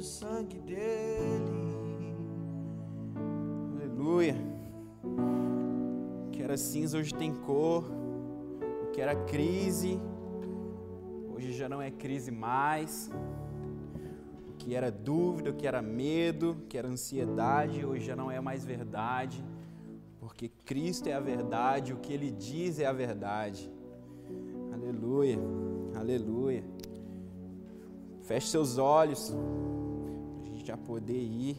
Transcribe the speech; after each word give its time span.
do 0.00 0.04
sangue 0.04 0.58
dele. 0.60 0.80
Aleluia. 3.76 4.34
O 5.04 6.30
que 6.30 6.42
era 6.42 6.56
cinza 6.56 6.96
hoje 6.96 7.14
tem 7.14 7.34
cor. 7.34 7.84
O 8.84 8.90
que 8.92 9.00
era 9.02 9.14
crise 9.14 10.00
hoje 11.34 11.52
já 11.52 11.68
não 11.68 11.82
é 11.82 11.90
crise 11.90 12.30
mais. 12.30 13.10
O 14.48 14.54
que 14.54 14.74
era 14.74 14.90
dúvida, 14.90 15.50
o 15.50 15.54
que 15.54 15.66
era 15.66 15.82
medo, 15.82 16.52
o 16.52 16.66
que 16.66 16.78
era 16.78 16.88
ansiedade, 16.88 17.84
hoje 17.84 18.06
já 18.06 18.16
não 18.16 18.30
é 18.30 18.40
mais 18.40 18.64
verdade. 18.64 19.44
Porque 20.18 20.48
Cristo 20.48 21.08
é 21.08 21.12
a 21.12 21.20
verdade, 21.20 21.92
o 21.92 21.98
que 21.98 22.10
ele 22.10 22.30
diz 22.30 22.80
é 22.80 22.86
a 22.86 22.92
verdade. 22.92 23.70
Aleluia. 24.72 25.38
Aleluia. 25.94 26.64
Feche 28.22 28.46
seus 28.46 28.78
olhos 28.78 29.34
a 30.70 30.76
poder 30.76 31.20
ir. 31.20 31.56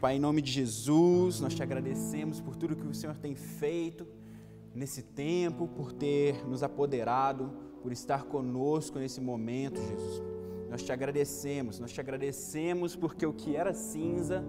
Pai, 0.00 0.16
em 0.16 0.20
nome 0.20 0.40
de 0.40 0.50
Jesus, 0.50 1.40
nós 1.40 1.54
te 1.54 1.62
agradecemos 1.62 2.40
por 2.40 2.56
tudo 2.56 2.76
que 2.76 2.86
o 2.86 2.94
Senhor 2.94 3.16
tem 3.16 3.34
feito 3.34 4.06
nesse 4.74 5.02
tempo, 5.02 5.68
por 5.68 5.92
ter 5.92 6.46
nos 6.48 6.62
apoderado, 6.62 7.50
por 7.82 7.92
estar 7.92 8.24
conosco 8.24 8.98
nesse 8.98 9.20
momento, 9.20 9.80
Jesus. 9.80 10.22
Nós 10.70 10.82
te 10.82 10.92
agradecemos, 10.92 11.78
nós 11.78 11.92
te 11.92 12.00
agradecemos 12.00 12.94
porque 12.94 13.26
o 13.26 13.32
que 13.32 13.56
era 13.56 13.74
cinza 13.74 14.44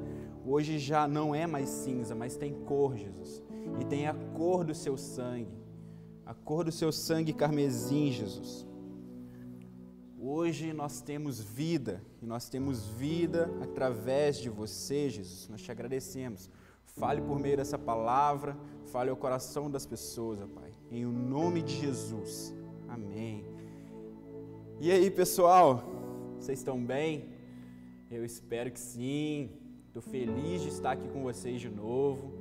hoje 0.45 0.79
já 0.79 1.07
não 1.07 1.33
é 1.33 1.47
mais 1.47 1.69
cinza, 1.69 2.15
mas 2.15 2.37
tem 2.37 2.53
cor, 2.53 2.95
Jesus. 2.95 3.43
E 3.79 3.85
tem 3.85 4.07
a 4.07 4.13
cor 4.13 4.63
do 4.63 4.75
seu 4.75 4.97
sangue, 4.97 5.57
a 6.25 6.33
cor 6.33 6.63
do 6.63 6.71
seu 6.71 6.91
sangue 6.91 7.33
carmesim, 7.33 8.11
Jesus. 8.11 8.67
Hoje 10.23 10.71
nós 10.71 11.01
temos 11.01 11.41
vida, 11.41 11.99
e 12.21 12.27
nós 12.27 12.47
temos 12.47 12.87
vida 12.89 13.49
através 13.59 14.37
de 14.37 14.51
você, 14.51 15.09
Jesus. 15.09 15.49
Nós 15.49 15.63
te 15.63 15.71
agradecemos. 15.71 16.47
Fale 16.85 17.21
por 17.21 17.39
meio 17.39 17.57
dessa 17.57 17.75
palavra, 17.75 18.55
fale 18.91 19.09
ao 19.09 19.17
coração 19.17 19.67
das 19.67 19.83
pessoas, 19.83 20.37
Pai. 20.53 20.71
Em 20.91 21.07
o 21.07 21.11
nome 21.11 21.63
de 21.63 21.73
Jesus. 21.73 22.53
Amém. 22.87 23.43
E 24.79 24.91
aí, 24.91 25.09
pessoal? 25.09 25.83
Vocês 26.39 26.59
estão 26.59 26.79
bem? 26.79 27.29
Eu 28.11 28.23
espero 28.23 28.69
que 28.69 28.79
sim. 28.79 29.49
Estou 29.87 30.03
feliz 30.03 30.61
de 30.61 30.67
estar 30.67 30.91
aqui 30.91 31.07
com 31.07 31.23
vocês 31.23 31.59
de 31.59 31.69
novo. 31.69 32.31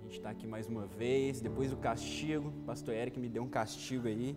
A 0.00 0.02
gente 0.02 0.18
está 0.18 0.28
aqui 0.28 0.46
mais 0.46 0.68
uma 0.68 0.84
vez, 0.84 1.40
depois 1.40 1.70
do 1.70 1.78
castigo. 1.78 2.48
O 2.48 2.64
pastor 2.66 2.92
Eric 2.92 3.18
me 3.18 3.30
deu 3.30 3.42
um 3.42 3.48
castigo 3.48 4.06
aí. 4.06 4.36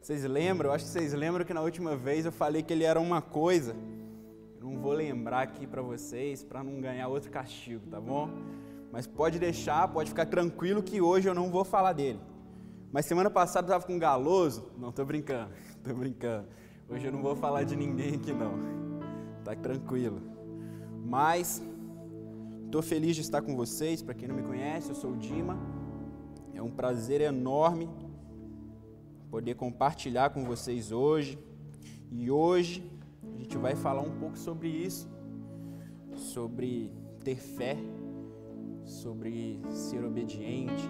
Vocês 0.00 0.24
lembram? 0.24 0.70
Eu 0.70 0.74
acho 0.74 0.84
que 0.84 0.90
vocês 0.90 1.12
lembram 1.12 1.44
que 1.44 1.52
na 1.52 1.60
última 1.60 1.96
vez 1.96 2.24
eu 2.24 2.32
falei 2.32 2.62
que 2.62 2.72
ele 2.72 2.84
era 2.84 3.00
uma 3.00 3.20
coisa. 3.20 3.76
Eu 4.60 4.70
não 4.70 4.78
vou 4.78 4.92
lembrar 4.92 5.42
aqui 5.42 5.66
para 5.66 5.82
vocês 5.82 6.42
para 6.42 6.62
não 6.62 6.80
ganhar 6.80 7.08
outro 7.08 7.30
castigo, 7.30 7.86
tá 7.90 8.00
bom? 8.00 8.30
Mas 8.90 9.06
pode 9.06 9.38
deixar, 9.38 9.86
pode 9.88 10.10
ficar 10.10 10.26
tranquilo 10.26 10.82
que 10.82 11.00
hoje 11.00 11.28
eu 11.28 11.34
não 11.34 11.50
vou 11.50 11.64
falar 11.64 11.92
dele. 11.92 12.20
Mas 12.90 13.04
semana 13.04 13.28
passada 13.28 13.66
eu 13.66 13.68
estava 13.68 13.86
com 13.86 13.94
um 13.94 13.98
galoso. 13.98 14.70
Não, 14.78 14.90
tô 14.90 15.04
brincando, 15.04 15.52
tô 15.84 15.92
brincando. 15.92 16.48
Hoje 16.88 17.06
eu 17.06 17.12
não 17.12 17.20
vou 17.20 17.36
falar 17.36 17.64
de 17.64 17.76
ninguém 17.76 18.14
aqui 18.14 18.32
não. 18.32 18.54
Tá 19.44 19.54
tranquilo. 19.54 20.22
Mas 21.04 21.62
estou 22.64 22.80
feliz 22.80 23.14
de 23.14 23.22
estar 23.22 23.42
com 23.42 23.54
vocês. 23.54 24.00
Para 24.00 24.14
quem 24.14 24.26
não 24.26 24.34
me 24.34 24.42
conhece, 24.42 24.88
eu 24.88 24.94
sou 24.94 25.12
o 25.12 25.16
Dima. 25.16 25.58
É 26.54 26.62
um 26.62 26.70
prazer 26.70 27.20
enorme 27.20 27.88
poder 29.30 29.54
compartilhar 29.54 30.30
com 30.30 30.44
vocês 30.44 30.90
hoje. 30.90 31.38
E 32.10 32.30
hoje 32.30 32.90
a 33.22 33.38
gente 33.38 33.56
vai 33.58 33.76
falar 33.76 34.02
um 34.02 34.18
pouco 34.18 34.38
sobre 34.38 34.68
isso, 34.68 35.08
sobre 36.14 36.90
ter 37.22 37.36
fé, 37.36 37.76
sobre 38.84 39.60
ser 39.70 40.04
obediente, 40.04 40.88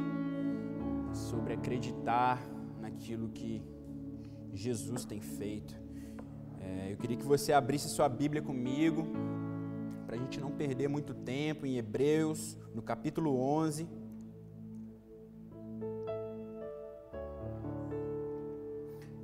sobre 1.12 1.54
acreditar 1.54 2.40
naquilo 2.80 3.28
que 3.28 3.62
Jesus 4.52 5.04
tem 5.04 5.20
feito. 5.20 5.74
É, 6.60 6.92
eu 6.92 6.96
queria 6.96 7.16
que 7.16 7.24
você 7.24 7.52
abrisse 7.52 7.88
sua 7.88 8.08
Bíblia 8.08 8.42
comigo, 8.42 9.04
para 10.06 10.16
a 10.16 10.18
gente 10.18 10.40
não 10.40 10.50
perder 10.50 10.88
muito 10.88 11.12
tempo, 11.12 11.66
em 11.66 11.76
Hebreus, 11.76 12.56
no 12.74 12.80
capítulo 12.80 13.38
11. 13.38 13.86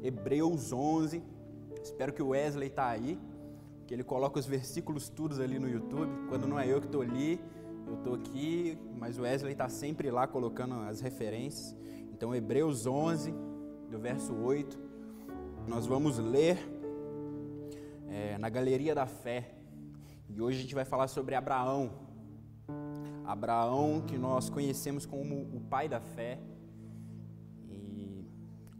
Hebreus 0.04 0.70
11. 0.70 1.22
Espero 1.82 2.12
que 2.12 2.22
o 2.22 2.28
Wesley 2.28 2.69
tá 2.69 2.88
aí, 2.88 3.19
que 3.87 3.94
ele 3.94 4.04
coloca 4.04 4.38
os 4.38 4.44
versículos 4.44 5.09
todos 5.09 5.41
ali 5.41 5.59
no 5.59 5.66
YouTube. 5.66 6.10
Quando 6.28 6.47
não 6.47 6.60
é 6.60 6.70
eu 6.70 6.78
que 6.78 6.87
estou 6.87 7.00
ali, 7.00 7.41
eu 7.87 7.94
estou 7.94 8.14
aqui, 8.14 8.78
mas 8.98 9.19
o 9.19 9.22
Wesley 9.22 9.53
está 9.53 9.66
sempre 9.66 10.10
lá 10.10 10.26
colocando 10.26 10.75
as 10.75 11.00
referências. 11.00 11.75
Então, 12.12 12.34
Hebreus 12.34 12.87
11, 12.87 13.34
do 13.91 13.98
verso 13.98 14.34
8, 14.34 14.78
nós 15.66 15.87
vamos 15.87 16.19
ler 16.19 16.59
é, 18.06 18.37
na 18.37 18.50
Galeria 18.50 18.94
da 18.94 19.06
Fé. 19.06 19.54
E 20.28 20.38
hoje 20.38 20.59
a 20.59 20.62
gente 20.62 20.75
vai 20.75 20.84
falar 20.84 21.09
sobre 21.09 21.34
Abraão. 21.34 21.91
Abraão, 23.25 24.03
que 24.06 24.19
nós 24.19 24.50
conhecemos 24.50 25.06
como 25.06 25.48
o 25.54 25.60
pai 25.60 25.88
da 25.88 25.98
fé 25.98 26.38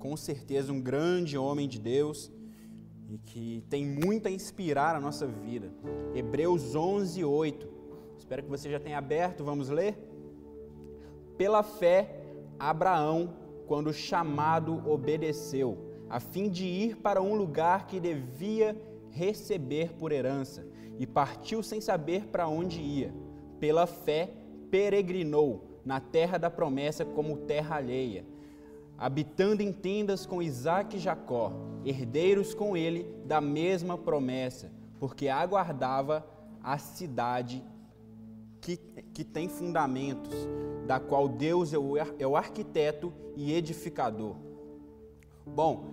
com 0.05 0.19
certeza 0.19 0.71
um 0.71 0.83
grande 0.83 1.39
homem 1.39 1.67
de 1.67 1.81
Deus 1.81 2.31
e 3.09 3.17
que 3.17 3.65
tem 3.71 3.87
muito 3.87 4.29
a 4.29 4.31
inspirar 4.31 4.95
a 4.95 5.01
nossa 5.01 5.27
vida. 5.27 5.73
Hebreus 6.15 6.75
11, 6.75 7.25
8. 7.25 7.67
Espero 8.19 8.43
que 8.43 8.51
você 8.51 8.71
já 8.71 8.79
tenha 8.79 8.99
aberto, 8.99 9.43
vamos 9.43 9.71
ler? 9.71 9.97
Pela 11.39 11.63
fé, 11.63 12.23
Abraão, 12.59 13.33
quando 13.67 13.95
chamado, 13.95 14.87
obedeceu, 14.87 15.79
a 16.11 16.21
fim 16.21 16.51
de 16.51 16.67
ir 16.67 16.97
para 16.97 17.23
um 17.23 17.35
lugar 17.35 17.87
que 17.87 17.99
devia 17.99 18.77
receber 19.11 19.95
por 19.95 20.13
herança, 20.13 20.67
e 20.99 21.07
partiu 21.07 21.63
sem 21.63 21.81
saber 21.81 22.27
para 22.27 22.47
onde 22.47 22.79
ia. 22.79 23.15
Pela 23.59 23.87
fé, 23.87 24.35
peregrinou 24.71 25.81
na 25.83 25.99
terra 25.99 26.37
da 26.37 26.51
promessa 26.51 27.07
como 27.07 27.39
terra 27.39 27.77
alheia 27.77 28.34
habitando 28.99 29.63
em 29.63 29.73
tendas 29.73 30.25
com 30.25 30.43
Isaac 30.43 30.97
e 30.97 31.01
Jacó, 31.01 31.53
herdeiros 31.85 32.55
com 32.55 32.77
ele 32.77 33.07
da 33.27 33.41
mesma 33.41 33.99
promessa, 33.99 34.71
porque 34.99 35.29
aguardava 35.29 36.27
a 36.63 36.79
cidade 36.79 37.63
que, 38.61 38.77
que 39.13 39.25
tem 39.25 39.49
fundamentos, 39.49 40.33
da 40.87 40.99
qual 40.99 41.29
Deus 41.29 41.73
é 41.73 41.79
o, 41.79 41.97
é 41.97 42.27
o 42.27 42.37
arquiteto 42.37 43.13
e 43.37 43.53
edificador. 43.53 44.37
Bom, 45.45 45.85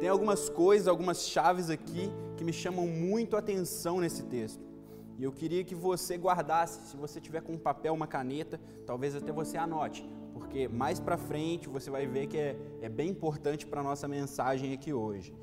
tem 0.00 0.08
algumas 0.08 0.48
coisas, 0.48 0.88
algumas 0.88 1.28
chaves 1.28 1.70
aqui 1.70 2.10
que 2.36 2.44
me 2.44 2.52
chamam 2.52 2.86
muito 2.86 3.36
a 3.36 3.38
atenção 3.38 4.00
nesse 4.00 4.24
texto. 4.24 4.64
E 5.18 5.24
eu 5.24 5.32
queria 5.32 5.64
que 5.64 5.74
você 5.74 6.16
guardasse, 6.16 6.90
se 6.90 6.96
você 6.96 7.20
tiver 7.20 7.40
com 7.40 7.52
um 7.52 7.58
papel, 7.58 7.94
uma 7.94 8.06
caneta, 8.06 8.60
talvez 8.84 9.14
até 9.14 9.32
você 9.32 9.56
anote 9.56 10.06
porque 10.56 10.68
mais 10.68 10.98
para 10.98 11.18
frente 11.18 11.68
você 11.68 11.90
vai 11.90 12.06
ver 12.06 12.28
que 12.28 12.38
é, 12.38 12.56
é 12.80 12.88
bem 12.88 13.10
importante 13.10 13.66
para 13.66 13.82
a 13.82 13.84
nossa 13.84 14.08
mensagem 14.08 14.72
aqui 14.72 14.90
hoje. 14.90 15.34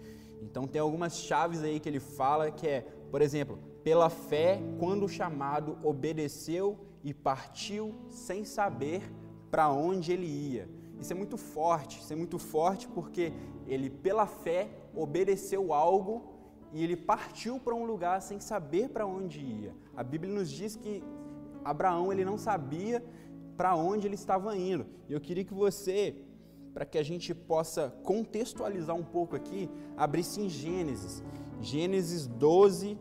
Então 0.41 0.65
tem 0.65 0.81
algumas 0.81 1.19
chaves 1.19 1.61
aí 1.61 1.79
que 1.79 1.87
ele 1.87 1.99
fala 1.99 2.49
que 2.49 2.67
é, 2.67 2.81
por 3.11 3.21
exemplo, 3.21 3.59
pela 3.83 4.09
fé, 4.09 4.59
quando 4.79 5.07
chamado 5.07 5.77
obedeceu 5.83 6.79
e 7.03 7.13
partiu 7.13 7.93
sem 8.09 8.43
saber 8.43 9.03
para 9.51 9.69
onde 9.69 10.11
ele 10.11 10.25
ia. 10.25 10.67
Isso 10.99 11.13
é 11.13 11.15
muito 11.15 11.37
forte, 11.37 11.99
isso 11.99 12.11
é 12.11 12.15
muito 12.15 12.39
forte 12.39 12.87
porque 12.87 13.31
ele, 13.67 13.91
pela 13.91 14.25
fé, 14.25 14.67
obedeceu 14.95 15.75
algo 15.75 16.23
e 16.71 16.83
ele 16.83 16.97
partiu 16.97 17.59
para 17.59 17.75
um 17.75 17.85
lugar 17.85 18.19
sem 18.19 18.39
saber 18.39 18.89
para 18.89 19.05
onde 19.05 19.39
ia. 19.41 19.75
A 19.95 20.03
Bíblia 20.03 20.33
nos 20.33 20.49
diz 20.49 20.75
que 20.75 21.03
Abraão 21.63 22.11
ele 22.11 22.25
não 22.25 22.37
sabia 22.37 23.03
para 23.57 23.75
onde 23.75 24.07
ele 24.07 24.15
estava 24.15 24.55
indo. 24.57 24.85
E 25.07 25.13
eu 25.13 25.21
queria 25.21 25.43
que 25.43 25.53
você, 25.53 26.15
para 26.73 26.85
que 26.85 26.97
a 26.97 27.03
gente 27.03 27.33
possa 27.33 27.89
contextualizar 28.03 28.95
um 28.95 29.03
pouco 29.03 29.35
aqui, 29.35 29.69
abrisse 29.95 30.41
em 30.41 30.49
Gênesis. 30.49 31.23
Gênesis 31.61 32.27
12, 32.27 32.97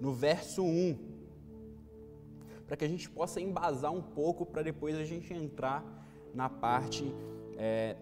no 0.00 0.12
verso 0.12 0.62
1. 0.62 0.98
Para 2.66 2.76
que 2.76 2.84
a 2.84 2.88
gente 2.88 3.08
possa 3.10 3.40
embasar 3.40 3.92
um 3.92 4.02
pouco 4.02 4.46
para 4.46 4.62
depois 4.62 4.96
a 4.96 5.04
gente 5.04 5.32
entrar 5.32 5.84
na 6.34 6.48
parte 6.48 7.14
é, 7.56 7.96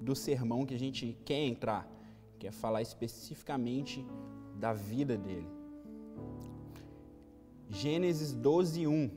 do 0.00 0.14
sermão 0.14 0.64
que 0.64 0.74
a 0.74 0.78
gente 0.78 1.16
quer 1.24 1.40
entrar, 1.44 1.90
que 2.38 2.46
é 2.46 2.52
falar 2.52 2.82
especificamente 2.82 4.06
da 4.54 4.72
vida 4.72 5.16
dele. 5.16 5.48
Gênesis 7.68 8.32
12, 8.32 8.86
1. 8.86 9.10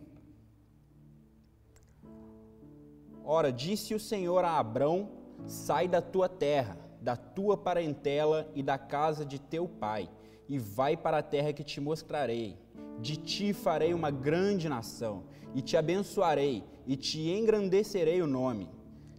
Ora, 3.24 3.52
disse 3.52 3.94
o 3.94 4.00
Senhor 4.00 4.44
a 4.44 4.58
Abrão: 4.58 5.10
Sai 5.46 5.88
da 5.88 6.02
tua 6.02 6.28
terra, 6.28 6.78
da 7.02 7.16
tua 7.16 7.58
parentela 7.58 8.50
e 8.56 8.62
da 8.62 8.78
casa 8.78 9.26
de 9.26 9.40
teu 9.40 9.68
pai, 9.68 10.10
e 10.48 10.58
vai 10.58 10.96
para 10.98 11.20
a 11.20 11.24
terra 11.24 11.54
que 11.54 11.64
te 11.64 11.80
mostrarei. 11.80 12.58
De 13.00 13.16
ti 13.16 13.54
farei 13.54 13.94
uma 13.94 14.12
grande 14.12 14.70
nação, 14.70 15.24
e 15.56 15.62
te 15.62 15.76
abençoarei, 15.76 16.64
e 16.86 16.96
te 16.96 17.30
engrandecerei 17.30 18.22
o 18.22 18.28
nome. 18.28 18.70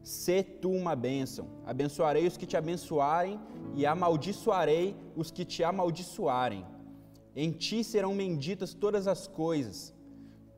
Sê 0.03 0.43
tu 0.43 0.71
uma 0.71 0.97
bênção. 0.97 1.49
Abençoarei 1.65 2.27
os 2.27 2.37
que 2.37 2.47
te 2.47 2.57
abençoarem, 2.57 3.41
e 3.75 3.87
amaldiçoarei 3.87 4.97
os 5.17 5.31
que 5.31 5.45
te 5.45 5.63
amaldiçoarem. 5.63 6.67
Em 7.35 7.51
ti 7.51 7.83
serão 7.83 8.17
benditas 8.17 8.75
todas 8.75 9.07
as 9.07 9.27
coisas, 9.27 9.95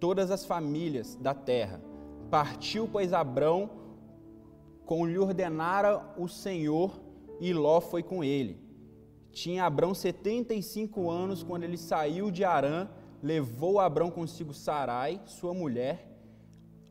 todas 0.00 0.30
as 0.30 0.44
famílias 0.44 1.14
da 1.16 1.32
terra. 1.32 1.80
Partiu, 2.30 2.88
pois, 2.90 3.12
Abrão, 3.12 3.70
com 4.84 5.06
lhe 5.06 5.18
ordenara 5.18 6.14
o 6.16 6.28
Senhor, 6.28 7.00
e 7.40 7.52
Ló 7.52 7.80
foi 7.80 8.02
com 8.02 8.22
ele. 8.22 8.58
Tinha 9.32 9.64
Abrão 9.64 9.94
75 9.94 11.10
anos 11.10 11.42
quando 11.42 11.64
ele 11.64 11.76
saiu 11.76 12.30
de 12.30 12.44
Arã, 12.44 12.88
levou 13.22 13.80
Abrão 13.80 14.10
consigo 14.10 14.54
Sarai, 14.54 15.20
sua 15.26 15.52
mulher, 15.52 16.10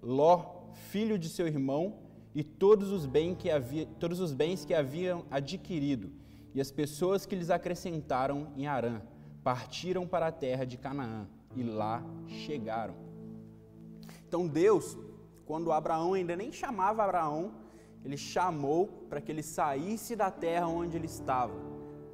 Ló, 0.02 0.72
filho 0.90 1.18
de 1.18 1.30
seu 1.30 1.48
irmão, 1.48 2.00
e 2.36 2.44
todos 2.44 2.92
os, 2.92 3.06
bens 3.06 3.38
que 3.38 3.50
havia, 3.50 3.86
todos 4.00 4.20
os 4.20 4.34
bens 4.34 4.66
que 4.66 4.74
haviam 4.74 5.24
adquirido, 5.30 6.12
e 6.54 6.60
as 6.60 6.72
pessoas 6.72 7.26
que 7.26 7.36
lhes 7.36 7.50
acrescentaram 7.50 8.48
em 8.58 8.68
Arã, 8.68 9.02
partiram 9.44 10.08
para 10.08 10.28
a 10.28 10.32
terra 10.32 10.66
de 10.66 10.78
Canaã 10.78 11.28
e 11.56 11.64
lá 11.64 12.04
chegaram. 12.28 12.96
Então 14.28 14.48
Deus, 14.48 14.98
quando 15.54 15.72
Abraão 15.72 16.16
ainda 16.16 16.36
nem 16.36 16.52
chamava 16.52 17.04
Abraão, 17.04 17.52
ele 18.04 18.18
chamou 18.18 18.88
para 19.08 19.22
que 19.22 19.32
ele 19.32 19.44
saísse 19.44 20.16
da 20.16 20.32
terra 20.32 20.68
onde 20.68 20.98
ele 20.98 21.06
estava, 21.06 21.54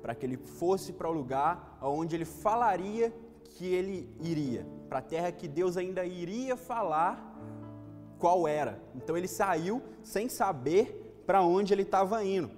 para 0.02 0.14
que 0.14 0.26
ele 0.26 0.36
fosse 0.36 0.92
para 0.92 1.08
o 1.08 1.14
lugar 1.14 1.78
onde 1.82 2.18
ele 2.18 2.26
falaria 2.26 3.14
que 3.52 3.66
ele 3.66 4.14
iria, 4.20 4.68
para 4.90 5.00
a 5.00 5.02
terra 5.02 5.32
que 5.32 5.48
Deus 5.48 5.78
ainda 5.78 6.04
iria 6.04 6.58
falar 6.58 7.14
qual 8.18 8.46
era. 8.46 8.78
Então 8.94 9.16
ele 9.16 9.30
saiu 9.30 9.82
sem 10.04 10.28
saber 10.28 11.24
para 11.26 11.42
onde 11.42 11.74
ele 11.74 11.84
estava 11.84 12.22
indo. 12.26 12.52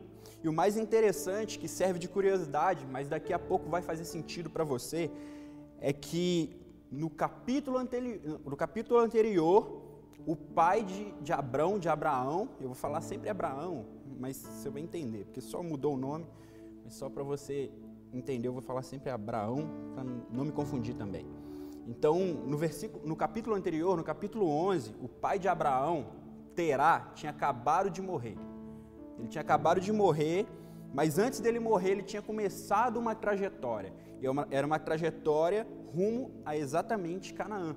E 0.43 0.49
o 0.49 0.53
mais 0.53 0.77
interessante, 0.77 1.59
que 1.59 1.67
serve 1.67 1.99
de 1.99 2.07
curiosidade, 2.07 2.87
mas 2.89 3.07
daqui 3.07 3.31
a 3.31 3.37
pouco 3.37 3.69
vai 3.69 3.83
fazer 3.83 4.03
sentido 4.03 4.49
para 4.49 4.63
você, 4.63 5.11
é 5.79 5.93
que 5.93 6.59
no 6.91 7.07
capítulo, 7.07 7.77
no 8.43 8.57
capítulo 8.57 8.99
anterior, 8.99 9.80
o 10.25 10.35
pai 10.35 10.83
de, 10.83 11.11
de 11.21 11.33
Abrão, 11.33 11.79
de 11.79 11.89
Abraão, 11.89 12.49
eu 12.59 12.67
vou 12.67 12.75
falar 12.75 13.01
sempre 13.01 13.29
Abraão, 13.29 13.85
mas 14.19 14.37
você 14.37 14.69
vai 14.69 14.81
entender, 14.81 15.25
porque 15.25 15.41
só 15.41 15.63
mudou 15.63 15.95
o 15.95 15.97
nome, 15.97 16.25
mas 16.83 16.93
só 16.93 17.09
para 17.09 17.23
você 17.23 17.71
entender, 18.13 18.47
eu 18.47 18.53
vou 18.53 18.61
falar 18.61 18.83
sempre 18.83 19.09
Abraão, 19.09 19.69
para 19.93 20.03
não 20.03 20.45
me 20.45 20.51
confundir 20.51 20.95
também. 20.95 21.25
Então, 21.87 22.19
no, 22.19 22.57
versículo, 22.57 23.05
no 23.07 23.15
capítulo 23.15 23.55
anterior, 23.55 23.97
no 23.97 24.03
capítulo 24.03 24.47
11, 24.47 24.95
o 25.01 25.07
pai 25.07 25.39
de 25.39 25.47
Abraão, 25.47 26.07
Terá, 26.55 27.11
tinha 27.15 27.31
acabado 27.31 27.89
de 27.89 28.01
morrer. 28.01 28.37
Ele 29.17 29.27
tinha 29.27 29.41
acabado 29.41 29.79
de 29.79 29.91
morrer, 29.91 30.45
mas 30.93 31.17
antes 31.17 31.39
dele 31.39 31.59
morrer, 31.59 31.91
ele 31.91 32.03
tinha 32.03 32.21
começado 32.21 32.97
uma 32.97 33.15
trajetória. 33.15 33.93
É 34.21 34.55
era 34.55 34.67
uma 34.67 34.77
trajetória 34.77 35.65
rumo 35.93 36.31
a 36.45 36.55
exatamente 36.55 37.33
Canaã. 37.33 37.75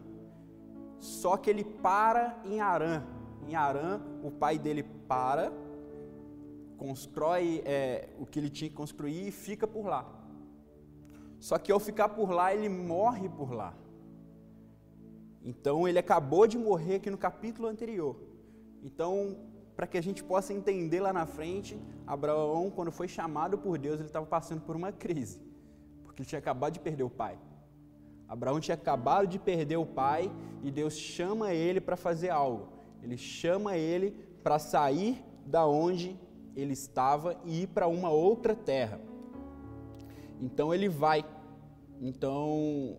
Só 1.05 1.37
que 1.37 1.51
ele 1.51 1.65
para 1.65 2.35
em 2.47 2.61
Arã. 2.61 3.03
Em 3.47 3.55
Arã, 3.55 4.01
o 4.23 4.31
pai 4.31 4.59
dele 4.59 4.83
para, 4.83 5.53
constrói 6.79 7.63
é, 7.67 8.09
o 8.19 8.25
que 8.25 8.39
ele 8.39 8.49
tinha 8.49 8.71
que 8.71 8.75
construir 8.75 9.29
e 9.29 9.31
fica 9.31 9.67
por 9.67 9.85
lá. 9.85 10.03
Só 11.39 11.59
que 11.59 11.71
ao 11.71 11.79
ficar 11.79 12.09
por 12.09 12.31
lá, 12.31 12.55
ele 12.55 12.71
morre 12.71 13.29
por 13.29 13.53
lá. 13.53 13.75
Então 15.45 15.87
ele 15.87 15.99
acabou 15.99 16.47
de 16.47 16.57
morrer 16.57 16.95
aqui 16.95 17.11
no 17.11 17.19
capítulo 17.19 17.69
anterior. 17.69 18.17
Então, 18.83 19.37
para 19.77 19.87
que 19.87 19.99
a 19.99 20.03
gente 20.03 20.25
possa 20.25 20.55
entender 20.55 21.01
lá 21.01 21.13
na 21.13 21.27
frente, 21.27 21.79
Abraão, 22.07 22.71
quando 22.71 22.91
foi 22.91 23.09
chamado 23.09 23.59
por 23.59 23.77
Deus, 23.77 23.97
ele 23.97 24.09
estava 24.09 24.25
passando 24.25 24.63
por 24.63 24.75
uma 24.75 24.91
crise, 24.91 25.39
porque 26.03 26.23
ele 26.23 26.29
tinha 26.31 26.39
acabado 26.39 26.73
de 26.73 26.81
perder 26.81 27.03
o 27.05 27.11
pai. 27.11 27.39
Abraão 28.35 28.59
tinha 28.59 28.75
acabado 28.75 29.29
de 29.29 29.39
perder 29.39 29.77
o 29.77 29.87
pai 29.87 30.29
e 30.61 30.69
Deus 30.69 30.95
chama 30.95 31.53
ele 31.53 31.81
para 31.81 31.97
fazer 31.97 32.31
algo. 32.31 32.67
Ele 33.01 33.17
chama 33.17 33.77
ele 33.77 34.11
para 34.43 34.59
sair 34.59 35.25
da 35.47 35.65
onde 35.69 36.19
ele 36.57 36.73
estava 36.73 37.41
e 37.45 37.63
ir 37.63 37.69
para 37.69 37.87
uma 37.87 38.11
outra 38.11 38.53
terra. 38.57 39.01
Então 40.41 40.75
ele 40.75 40.89
vai. 40.89 41.25
Então, 42.01 42.99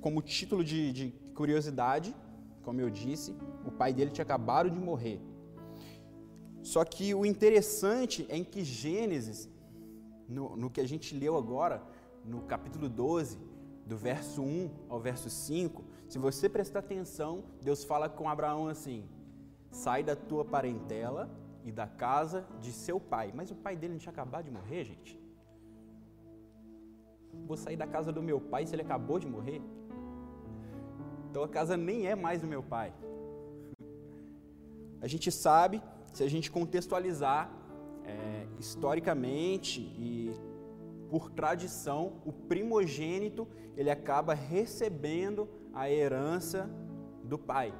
como 0.00 0.20
título 0.20 0.64
de, 0.64 0.92
de 0.92 1.10
curiosidade, 1.36 2.12
como 2.64 2.80
eu 2.80 2.90
disse, 2.90 3.36
o 3.64 3.70
pai 3.70 3.92
dele 3.92 4.10
tinha 4.10 4.24
acabado 4.24 4.68
de 4.68 4.80
morrer. 4.80 5.20
Só 6.60 6.84
que 6.84 7.14
o 7.14 7.24
interessante 7.24 8.26
é 8.28 8.36
em 8.36 8.42
que 8.42 8.64
Gênesis, 8.64 9.48
no, 10.28 10.56
no 10.56 10.68
que 10.68 10.80
a 10.80 10.88
gente 10.88 11.14
leu 11.14 11.36
agora, 11.36 11.80
no 12.24 12.40
capítulo 12.42 12.88
12, 12.88 13.53
do 13.86 13.96
verso 13.96 14.42
1 14.42 14.70
ao 14.88 14.98
verso 14.98 15.28
5, 15.28 15.84
se 16.08 16.18
você 16.18 16.48
prestar 16.48 16.80
atenção, 16.80 17.44
Deus 17.62 17.84
fala 17.84 18.08
com 18.08 18.28
Abraão 18.28 18.68
assim: 18.68 19.04
sai 19.70 20.02
da 20.02 20.16
tua 20.16 20.44
parentela 20.44 21.30
e 21.64 21.72
da 21.72 21.86
casa 21.86 22.46
de 22.60 22.72
seu 22.72 22.98
pai. 22.98 23.32
Mas 23.34 23.50
o 23.50 23.54
pai 23.54 23.76
dele 23.76 23.94
não 23.94 24.00
tinha 24.00 24.12
acabado 24.12 24.44
de 24.44 24.50
morrer, 24.50 24.84
gente? 24.84 25.18
Vou 27.46 27.56
sair 27.56 27.76
da 27.76 27.86
casa 27.86 28.12
do 28.12 28.22
meu 28.22 28.40
pai 28.40 28.66
se 28.66 28.74
ele 28.74 28.82
acabou 28.82 29.18
de 29.18 29.26
morrer? 29.26 29.60
Então 31.30 31.42
a 31.42 31.48
casa 31.48 31.76
nem 31.76 32.06
é 32.06 32.14
mais 32.14 32.40
do 32.40 32.46
meu 32.46 32.62
pai. 32.62 32.92
A 35.00 35.06
gente 35.06 35.30
sabe 35.30 35.82
se 36.12 36.22
a 36.22 36.28
gente 36.28 36.50
contextualizar 36.50 37.50
é, 38.04 38.46
historicamente 38.58 39.80
e 39.80 40.32
por 41.14 41.30
tradição, 41.30 42.14
o 42.24 42.32
primogênito 42.32 43.46
ele 43.76 43.88
acaba 43.88 44.34
recebendo 44.34 45.48
a 45.72 45.88
herança 45.88 46.68
do 47.22 47.38
pai. 47.38 47.72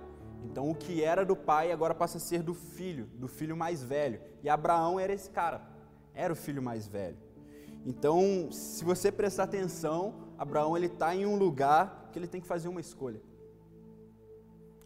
Então, 0.45 0.71
o 0.71 0.75
que 0.75 1.03
era 1.03 1.25
do 1.25 1.35
pai 1.35 1.73
agora 1.73 1.93
passa 1.97 2.19
a 2.19 2.21
ser 2.21 2.45
do 2.45 2.55
filho, 2.55 3.07
do 3.07 3.27
filho 3.27 3.57
mais 3.57 3.83
velho. 3.83 4.21
E 4.41 4.49
Abraão 4.49 5.01
era 5.01 5.13
esse 5.13 5.29
cara, 5.31 5.69
era 6.15 6.33
o 6.33 6.37
filho 6.37 6.63
mais 6.63 6.87
velho. 6.87 7.17
Então, 7.85 8.53
se 8.53 8.85
você 8.85 9.11
prestar 9.11 9.43
atenção, 9.43 10.15
Abraão 10.39 10.77
ele 10.77 10.87
está 10.87 11.13
em 11.13 11.27
um 11.27 11.35
lugar 11.35 12.11
que 12.13 12.19
ele 12.21 12.29
tem 12.29 12.41
que 12.41 12.47
fazer 12.47 12.69
uma 12.69 12.81
escolha. 12.81 13.21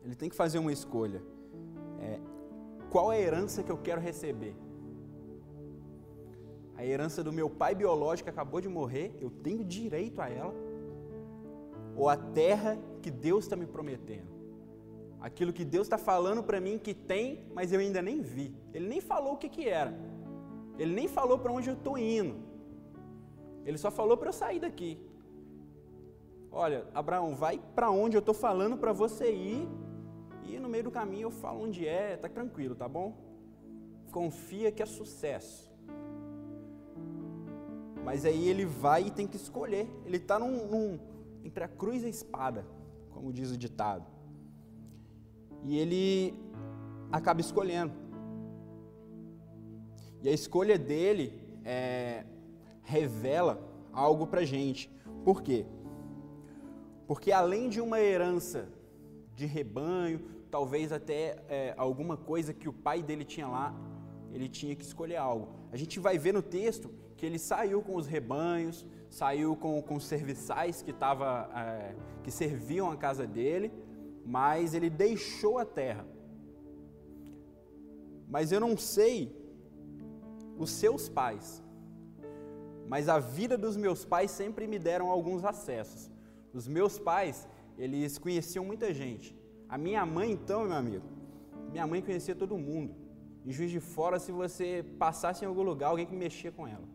Ele 0.02 0.14
tem 0.14 0.30
que 0.30 0.34
fazer 0.34 0.58
uma 0.58 0.72
escolha. 0.72 1.22
É, 2.00 2.18
qual 2.88 3.12
é 3.12 3.18
a 3.18 3.20
herança 3.20 3.62
que 3.62 3.70
eu 3.70 3.76
quero 3.76 4.00
receber? 4.00 4.56
A 6.78 6.84
herança 6.86 7.24
do 7.24 7.32
meu 7.32 7.50
pai 7.50 7.74
biológico 7.74 8.30
acabou 8.30 8.60
de 8.60 8.68
morrer, 8.68 9.12
eu 9.20 9.28
tenho 9.28 9.64
direito 9.64 10.20
a 10.20 10.28
ela? 10.28 10.54
Ou 11.96 12.08
a 12.08 12.16
terra 12.16 12.78
que 13.02 13.10
Deus 13.10 13.44
está 13.44 13.56
me 13.56 13.66
prometendo? 13.66 14.28
Aquilo 15.20 15.52
que 15.52 15.64
Deus 15.64 15.88
está 15.88 15.98
falando 15.98 16.40
para 16.40 16.60
mim 16.60 16.78
que 16.78 16.94
tem, 16.94 17.44
mas 17.52 17.72
eu 17.72 17.80
ainda 17.80 18.00
nem 18.00 18.20
vi. 18.20 18.54
Ele 18.72 18.86
nem 18.86 19.00
falou 19.00 19.32
o 19.32 19.36
que, 19.36 19.48
que 19.48 19.68
era. 19.68 19.92
Ele 20.78 20.94
nem 20.94 21.08
falou 21.08 21.36
para 21.40 21.50
onde 21.50 21.68
eu 21.68 21.74
estou 21.74 21.98
indo. 21.98 22.36
Ele 23.66 23.76
só 23.76 23.90
falou 23.90 24.16
para 24.16 24.28
eu 24.28 24.32
sair 24.32 24.60
daqui. 24.60 25.04
Olha, 26.52 26.86
Abraão, 26.94 27.34
vai 27.34 27.60
para 27.74 27.90
onde 27.90 28.16
eu 28.16 28.20
estou 28.20 28.34
falando 28.34 28.78
para 28.78 28.92
você 28.92 29.32
ir 29.32 29.68
e 30.44 30.60
no 30.60 30.68
meio 30.68 30.84
do 30.84 30.92
caminho 30.92 31.22
eu 31.22 31.30
falo 31.32 31.64
onde 31.64 31.88
é, 31.88 32.16
tá 32.16 32.28
tranquilo, 32.28 32.76
tá 32.76 32.88
bom? 32.88 33.16
Confia 34.12 34.70
que 34.70 34.80
é 34.80 34.86
sucesso. 34.86 35.67
Mas 38.04 38.24
aí 38.24 38.48
ele 38.48 38.64
vai 38.64 39.08
e 39.08 39.10
tem 39.10 39.26
que 39.26 39.36
escolher. 39.36 39.88
Ele 40.04 40.16
está 40.16 40.38
num, 40.38 40.66
num, 40.66 40.98
entre 41.44 41.64
a 41.64 41.68
cruz 41.68 42.02
e 42.02 42.06
a 42.06 42.08
espada, 42.08 42.66
como 43.10 43.32
diz 43.32 43.50
o 43.50 43.56
ditado. 43.56 44.06
E 45.64 45.78
ele 45.78 46.34
acaba 47.10 47.40
escolhendo. 47.40 47.92
E 50.22 50.28
a 50.28 50.32
escolha 50.32 50.78
dele 50.78 51.32
é, 51.64 52.24
revela 52.82 53.60
algo 53.92 54.26
para 54.26 54.44
gente. 54.44 54.90
Por 55.24 55.42
quê? 55.42 55.66
Porque 57.06 57.32
além 57.32 57.68
de 57.68 57.80
uma 57.80 58.00
herança 58.00 58.68
de 59.34 59.46
rebanho, 59.46 60.20
talvez 60.50 60.92
até 60.92 61.42
é, 61.48 61.74
alguma 61.76 62.16
coisa 62.16 62.52
que 62.52 62.68
o 62.68 62.72
pai 62.72 63.02
dele 63.02 63.24
tinha 63.24 63.46
lá, 63.46 63.74
ele 64.32 64.48
tinha 64.48 64.74
que 64.74 64.84
escolher 64.84 65.16
algo. 65.16 65.48
A 65.72 65.76
gente 65.76 66.00
vai 66.00 66.18
ver 66.18 66.32
no 66.32 66.42
texto 66.42 66.90
que 67.18 67.26
ele 67.26 67.38
saiu 67.38 67.82
com 67.82 67.96
os 67.96 68.06
rebanhos, 68.06 68.86
saiu 69.10 69.56
com, 69.56 69.82
com 69.82 69.96
os 69.96 70.04
serviçais 70.04 70.80
que, 70.82 70.92
tava, 70.92 71.50
é, 71.54 71.94
que 72.22 72.30
serviam 72.30 72.90
a 72.92 72.96
casa 72.96 73.26
dele, 73.26 73.72
mas 74.24 74.72
ele 74.72 74.88
deixou 74.88 75.58
a 75.58 75.64
terra. 75.64 76.06
Mas 78.28 78.52
eu 78.52 78.60
não 78.60 78.76
sei 78.76 79.36
os 80.56 80.70
seus 80.70 81.08
pais, 81.08 81.60
mas 82.86 83.08
a 83.08 83.18
vida 83.18 83.58
dos 83.58 83.76
meus 83.76 84.04
pais 84.04 84.30
sempre 84.30 84.68
me 84.68 84.78
deram 84.78 85.10
alguns 85.10 85.44
acessos. 85.44 86.08
Os 86.54 86.68
meus 86.68 87.00
pais, 87.00 87.48
eles 87.76 88.16
conheciam 88.16 88.64
muita 88.64 88.94
gente. 88.94 89.36
A 89.68 89.76
minha 89.76 90.06
mãe, 90.06 90.30
então, 90.30 90.64
meu 90.64 90.76
amigo, 90.76 91.04
minha 91.72 91.86
mãe 91.86 92.00
conhecia 92.00 92.36
todo 92.36 92.56
mundo. 92.56 92.94
Em 93.44 93.50
Juiz 93.50 93.72
de 93.72 93.80
Fora, 93.80 94.20
se 94.20 94.30
você 94.30 94.84
passasse 94.98 95.44
em 95.44 95.48
algum 95.48 95.62
lugar, 95.62 95.88
alguém 95.88 96.06
que 96.06 96.14
mexia 96.14 96.52
com 96.52 96.66
ela. 96.66 96.86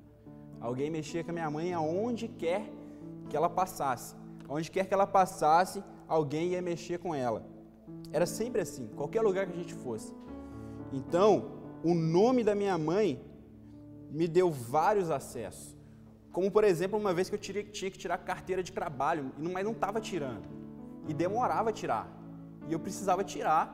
Alguém 0.68 0.90
mexia 0.90 1.22
com 1.26 1.32
a 1.32 1.34
minha 1.34 1.52
mãe 1.52 1.74
aonde 1.74 2.26
quer 2.30 2.64
que 3.30 3.36
ela 3.36 3.50
passasse. 3.50 4.16
Aonde 4.48 4.72
quer 4.72 4.86
que 4.88 4.94
ela 4.94 5.06
passasse, 5.06 5.84
alguém 6.08 6.52
ia 6.54 6.62
mexer 6.62 7.00
com 7.00 7.14
ela. 7.14 7.46
Era 8.14 8.26
sempre 8.26 8.62
assim, 8.62 8.88
qualquer 8.96 9.22
lugar 9.22 9.46
que 9.46 9.52
a 9.52 9.62
gente 9.62 9.74
fosse. 9.74 10.16
Então, 10.94 11.60
o 11.84 11.94
nome 11.94 12.46
da 12.46 12.56
minha 12.56 12.78
mãe 12.78 13.22
me 14.10 14.26
deu 14.26 14.50
vários 14.50 15.12
acessos. 15.12 15.76
Como, 16.32 16.50
por 16.50 16.64
exemplo, 16.64 16.98
uma 16.98 17.14
vez 17.14 17.30
que 17.30 17.36
eu 17.36 17.40
tinha 17.40 17.92
que 17.92 17.98
tirar 17.98 18.18
carteira 18.20 18.64
de 18.64 18.72
trabalho, 18.72 19.34
mas 19.38 19.66
não 19.66 19.74
estava 19.74 20.00
tirando. 20.00 20.48
E 21.10 21.14
demorava 21.14 21.72
a 21.72 21.74
tirar. 21.74 22.08
E 22.70 22.72
eu 22.72 22.80
precisava 22.80 23.22
tirar, 23.22 23.66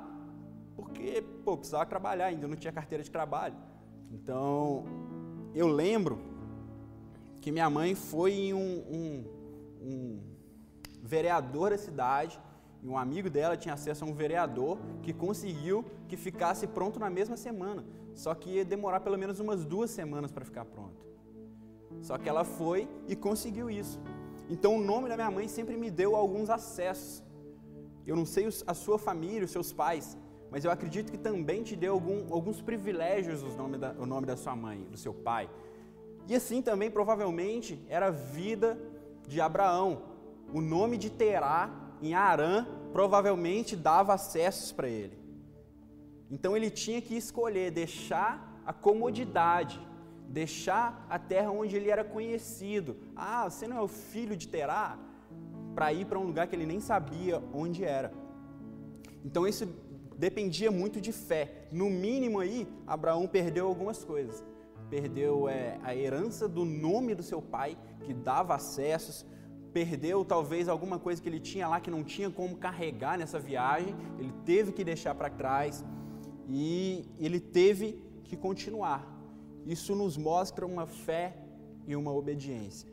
porque, 0.75 1.23
pô, 1.45 1.55
precisava 1.55 1.85
trabalhar 1.85 2.25
ainda, 2.25 2.47
não 2.47 2.55
tinha 2.55 2.73
carteira 2.73 3.03
de 3.03 3.11
trabalho. 3.11 3.55
Então, 4.11 4.85
eu 5.53 5.67
lembro 5.67 6.28
que 7.41 7.51
minha 7.51 7.69
mãe 7.69 7.95
foi 7.95 8.33
em 8.33 8.53
um, 8.53 8.83
um, 8.97 9.25
um 9.81 10.19
vereador 11.01 11.71
da 11.71 11.77
cidade, 11.77 12.39
e 12.81 12.87
um 12.87 12.97
amigo 12.97 13.29
dela 13.29 13.57
tinha 13.57 13.73
acesso 13.73 14.05
a 14.05 14.07
um 14.07 14.13
vereador 14.13 14.77
que 15.01 15.13
conseguiu 15.13 15.83
que 16.07 16.15
ficasse 16.15 16.65
pronto 16.65 16.99
na 16.99 17.09
mesma 17.09 17.35
semana. 17.35 17.83
Só 18.13 18.33
que 18.33 18.49
ia 18.51 18.65
demorar 18.65 19.01
pelo 19.01 19.17
menos 19.17 19.39
umas 19.39 19.65
duas 19.65 19.89
semanas 19.89 20.31
para 20.31 20.45
ficar 20.45 20.65
pronto. 20.65 21.05
Só 22.01 22.17
que 22.17 22.29
ela 22.29 22.43
foi 22.43 22.87
e 23.07 23.15
conseguiu 23.15 23.69
isso. 23.69 23.99
Então 24.49 24.77
o 24.77 24.81
nome 24.81 25.09
da 25.09 25.15
minha 25.15 25.29
mãe 25.29 25.47
sempre 25.47 25.75
me 25.75 25.91
deu 25.91 26.15
alguns 26.15 26.49
acessos. 26.49 27.23
Eu 28.05 28.15
não 28.15 28.25
sei 28.25 28.47
a 28.65 28.73
sua 28.73 28.97
família, 28.97 29.45
os 29.45 29.51
seus 29.51 29.71
pais, 29.71 30.17
mas 30.49 30.65
eu 30.65 30.71
acredito 30.71 31.11
que 31.11 31.17
também 31.17 31.61
te 31.61 31.75
deu 31.75 31.93
algum, 31.93 32.33
alguns 32.33 32.61
privilégios 32.61 33.43
o 33.43 33.49
nome, 33.55 33.77
da, 33.77 33.91
o 33.99 34.05
nome 34.05 34.25
da 34.25 34.35
sua 34.35 34.55
mãe, 34.55 34.81
do 34.89 34.97
seu 34.97 35.13
pai. 35.13 35.49
E 36.29 36.35
assim 36.35 36.61
também 36.61 36.91
provavelmente 36.91 37.83
era 37.89 38.07
a 38.07 38.11
vida 38.11 38.79
de 39.27 39.41
Abraão. 39.41 40.03
O 40.53 40.61
nome 40.61 40.95
de 40.95 41.09
Terá 41.09 41.71
em 41.99 42.13
Arã 42.13 42.67
provavelmente 42.93 43.75
dava 43.75 44.13
acessos 44.13 44.71
para 44.71 44.87
ele. 44.87 45.17
Então 46.29 46.55
ele 46.55 46.69
tinha 46.69 47.01
que 47.01 47.15
escolher 47.17 47.71
deixar 47.71 48.61
a 48.63 48.71
comodidade, 48.71 49.81
deixar 50.27 51.03
a 51.09 51.17
terra 51.17 51.49
onde 51.49 51.75
ele 51.75 51.89
era 51.89 52.03
conhecido. 52.03 52.95
Ah, 53.15 53.49
você 53.49 53.67
não 53.67 53.77
é 53.77 53.81
o 53.81 53.87
filho 53.87 54.37
de 54.37 54.47
Terá? 54.47 54.99
Para 55.73 55.91
ir 55.91 56.05
para 56.05 56.19
um 56.19 56.25
lugar 56.25 56.47
que 56.47 56.55
ele 56.55 56.67
nem 56.67 56.79
sabia 56.79 57.41
onde 57.51 57.83
era. 57.83 58.13
Então 59.25 59.47
isso 59.47 59.67
dependia 60.15 60.69
muito 60.69 61.01
de 61.01 61.11
fé. 61.11 61.67
No 61.71 61.89
mínimo 61.89 62.39
aí, 62.39 62.67
Abraão 62.85 63.27
perdeu 63.27 63.65
algumas 63.65 64.03
coisas. 64.03 64.43
Perdeu 64.89 65.47
é, 65.47 65.79
a 65.83 65.95
herança 65.95 66.47
do 66.47 66.65
nome 66.65 67.13
do 67.13 67.23
seu 67.23 67.41
pai, 67.41 67.77
que 68.03 68.13
dava 68.13 68.55
acessos. 68.55 69.25
Perdeu 69.71 70.25
talvez 70.25 70.67
alguma 70.67 70.97
coisa 70.97 71.21
que 71.21 71.29
ele 71.29 71.39
tinha 71.39 71.67
lá 71.67 71.79
que 71.79 71.91
não 71.91 72.03
tinha 72.03 72.29
como 72.29 72.57
carregar 72.57 73.17
nessa 73.17 73.39
viagem. 73.39 73.95
Ele 74.17 74.33
teve 74.45 74.71
que 74.71 74.83
deixar 74.83 75.13
para 75.13 75.29
trás. 75.29 75.85
E 76.47 77.05
ele 77.19 77.39
teve 77.39 78.01
que 78.23 78.35
continuar. 78.35 79.07
Isso 79.65 79.95
nos 79.95 80.17
mostra 80.17 80.65
uma 80.65 80.87
fé 80.87 81.37
e 81.85 81.95
uma 81.95 82.11
obediência. 82.11 82.89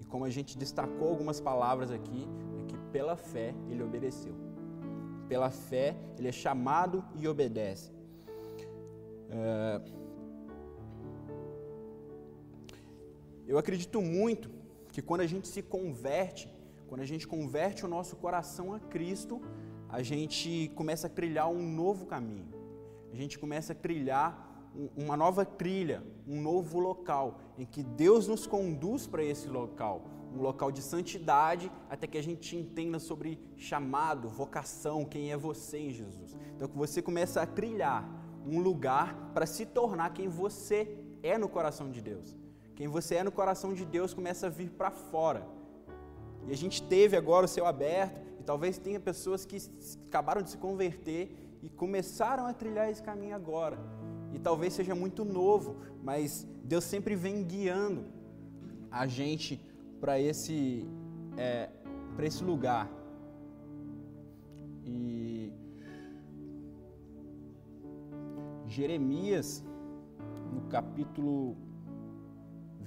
E 0.00 0.04
como 0.04 0.26
a 0.26 0.30
gente 0.30 0.58
destacou 0.58 1.08
algumas 1.08 1.40
palavras 1.40 1.90
aqui, 1.90 2.28
é 2.58 2.64
que 2.64 2.76
pela 2.92 3.16
fé 3.16 3.54
ele 3.70 3.82
obedeceu. 3.82 4.34
Pela 5.28 5.50
fé 5.50 5.96
ele 6.18 6.28
é 6.28 6.32
chamado 6.32 7.02
e 7.14 7.26
obedece. 7.26 7.90
É... 9.30 9.99
Eu 13.50 13.58
acredito 13.58 14.00
muito 14.00 14.48
que 14.92 15.02
quando 15.02 15.22
a 15.22 15.26
gente 15.26 15.48
se 15.48 15.60
converte, 15.60 16.48
quando 16.88 17.00
a 17.00 17.04
gente 17.04 17.26
converte 17.26 17.84
o 17.84 17.88
nosso 17.88 18.14
coração 18.14 18.72
a 18.72 18.78
Cristo, 18.78 19.40
a 19.88 20.04
gente 20.04 20.70
começa 20.76 21.08
a 21.08 21.10
trilhar 21.10 21.48
um 21.48 21.60
novo 21.60 22.06
caminho. 22.06 22.46
A 23.12 23.16
gente 23.16 23.40
começa 23.40 23.72
a 23.72 23.74
trilhar 23.74 24.70
uma 24.96 25.16
nova 25.16 25.44
trilha, 25.44 26.00
um 26.28 26.40
novo 26.40 26.78
local, 26.78 27.40
em 27.58 27.66
que 27.66 27.82
Deus 27.82 28.28
nos 28.28 28.46
conduz 28.46 29.08
para 29.08 29.24
esse 29.24 29.48
local, 29.48 30.04
um 30.32 30.40
local 30.40 30.70
de 30.70 30.80
santidade, 30.80 31.72
até 31.88 32.06
que 32.06 32.18
a 32.18 32.22
gente 32.22 32.56
entenda 32.56 33.00
sobre 33.00 33.36
chamado, 33.56 34.28
vocação, 34.28 35.04
quem 35.04 35.32
é 35.32 35.36
você 35.36 35.76
em 35.76 35.90
Jesus. 35.90 36.36
Então 36.54 36.68
que 36.68 36.78
você 36.78 37.02
começa 37.02 37.42
a 37.42 37.46
trilhar 37.46 38.08
um 38.46 38.60
lugar 38.60 39.32
para 39.34 39.44
se 39.44 39.66
tornar 39.66 40.10
quem 40.10 40.28
você 40.28 41.04
é 41.20 41.36
no 41.36 41.48
coração 41.48 41.90
de 41.90 42.00
Deus. 42.00 42.38
Quem 42.80 42.88
você 42.88 43.16
é 43.16 43.22
no 43.22 43.30
coração 43.30 43.74
de 43.74 43.84
Deus 43.84 44.14
começa 44.14 44.46
a 44.46 44.50
vir 44.58 44.70
para 44.70 44.90
fora. 44.90 45.46
E 46.48 46.50
a 46.50 46.56
gente 46.56 46.82
teve 46.82 47.14
agora 47.14 47.44
o 47.44 47.48
céu 47.48 47.66
aberto, 47.66 48.18
e 48.38 48.42
talvez 48.42 48.78
tenha 48.78 48.98
pessoas 48.98 49.44
que 49.44 49.58
acabaram 50.08 50.40
de 50.40 50.48
se 50.52 50.56
converter 50.56 51.22
e 51.62 51.68
começaram 51.68 52.46
a 52.46 52.54
trilhar 52.54 52.88
esse 52.90 53.02
caminho 53.02 53.36
agora 53.36 53.78
e 54.32 54.38
talvez 54.38 54.72
seja 54.72 54.94
muito 54.94 55.26
novo, 55.26 55.76
mas 56.02 56.48
Deus 56.64 56.84
sempre 56.84 57.14
vem 57.14 57.42
guiando 57.44 58.06
a 58.90 59.06
gente 59.06 59.60
para 60.00 60.18
esse, 60.18 60.88
é, 61.36 61.68
esse 62.22 62.42
lugar. 62.42 62.90
E 64.86 65.52
Jeremias, 68.66 69.62
no 70.54 70.62
capítulo 70.62 71.56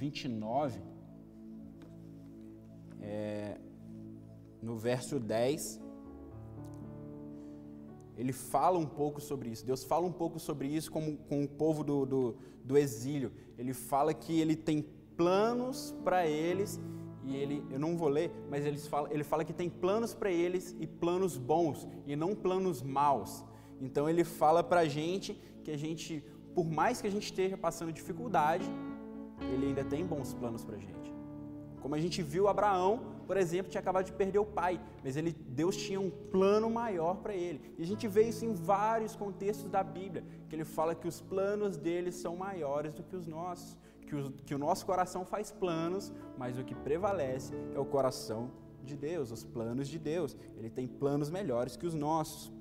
29, 0.03 0.81
é, 2.99 3.57
no 4.61 4.75
verso 4.75 5.17
10, 5.17 5.79
ele 8.17 8.33
fala 8.33 8.77
um 8.77 8.85
pouco 8.85 9.21
sobre 9.21 9.49
isso. 9.49 9.65
Deus 9.65 9.85
fala 9.85 10.05
um 10.05 10.11
pouco 10.11 10.39
sobre 10.39 10.67
isso 10.67 10.91
com, 10.91 11.15
com 11.15 11.43
o 11.45 11.47
povo 11.47 11.85
do, 11.85 12.05
do, 12.05 12.35
do 12.65 12.77
exílio. 12.77 13.31
Ele 13.57 13.73
fala 13.73 14.13
que 14.13 14.41
ele 14.41 14.57
tem 14.57 14.85
planos 15.15 15.95
para 16.03 16.27
eles 16.27 16.81
e 17.23 17.37
ele, 17.37 17.63
eu 17.71 17.79
não 17.79 17.95
vou 17.95 18.09
ler, 18.09 18.29
mas 18.49 18.65
ele 18.65 18.77
fala, 18.77 19.07
ele 19.09 19.23
fala 19.23 19.45
que 19.45 19.53
tem 19.53 19.69
planos 19.69 20.13
para 20.13 20.29
eles 20.29 20.75
e 20.81 20.85
planos 20.85 21.37
bons 21.37 21.87
e 22.05 22.13
não 22.13 22.35
planos 22.35 22.81
maus. 22.81 23.45
Então 23.79 24.09
ele 24.09 24.25
fala 24.25 24.61
para 24.61 24.81
a 24.81 24.85
gente 24.85 25.39
que 25.63 25.71
a 25.71 25.77
gente, 25.77 26.21
por 26.53 26.69
mais 26.69 26.99
que 26.99 27.07
a 27.07 27.11
gente 27.11 27.23
esteja 27.23 27.57
passando 27.57 27.93
dificuldade, 27.93 28.65
ele 29.53 29.67
ainda 29.67 29.83
tem 29.83 30.05
bons 30.05 30.33
planos 30.33 30.63
para 30.63 30.75
a 30.75 30.79
gente. 30.79 31.13
Como 31.81 31.95
a 31.95 31.99
gente 31.99 32.21
viu 32.23 32.47
Abraão, 32.47 33.13
por 33.27 33.35
exemplo, 33.35 33.69
tinha 33.69 33.81
acabado 33.81 34.05
de 34.05 34.13
perder 34.13 34.39
o 34.39 34.45
pai, 34.45 34.79
mas 35.03 35.17
ele, 35.17 35.31
Deus 35.31 35.75
tinha 35.75 35.99
um 35.99 36.09
plano 36.09 36.69
maior 36.69 37.15
para 37.15 37.35
ele. 37.35 37.73
E 37.77 37.83
a 37.83 37.85
gente 37.85 38.07
vê 38.07 38.23
isso 38.23 38.45
em 38.45 38.53
vários 38.53 39.15
contextos 39.15 39.69
da 39.69 39.83
Bíblia, 39.83 40.23
que 40.47 40.55
ele 40.55 40.63
fala 40.63 40.95
que 40.95 41.07
os 41.07 41.19
planos 41.19 41.77
dele 41.77 42.11
são 42.11 42.37
maiores 42.37 42.93
do 42.93 43.03
que 43.03 43.15
os 43.15 43.27
nossos, 43.27 43.77
que 44.07 44.15
o, 44.15 44.31
que 44.31 44.55
o 44.55 44.57
nosso 44.57 44.85
coração 44.85 45.25
faz 45.25 45.51
planos, 45.51 46.13
mas 46.37 46.57
o 46.57 46.63
que 46.63 46.75
prevalece 46.75 47.53
é 47.75 47.79
o 47.79 47.85
coração 47.85 48.49
de 48.83 48.95
Deus, 48.95 49.31
os 49.31 49.43
planos 49.43 49.87
de 49.87 49.99
Deus. 49.99 50.37
Ele 50.57 50.69
tem 50.69 50.87
planos 50.87 51.29
melhores 51.29 51.75
que 51.75 51.85
os 51.85 51.93
nossos. 51.93 52.51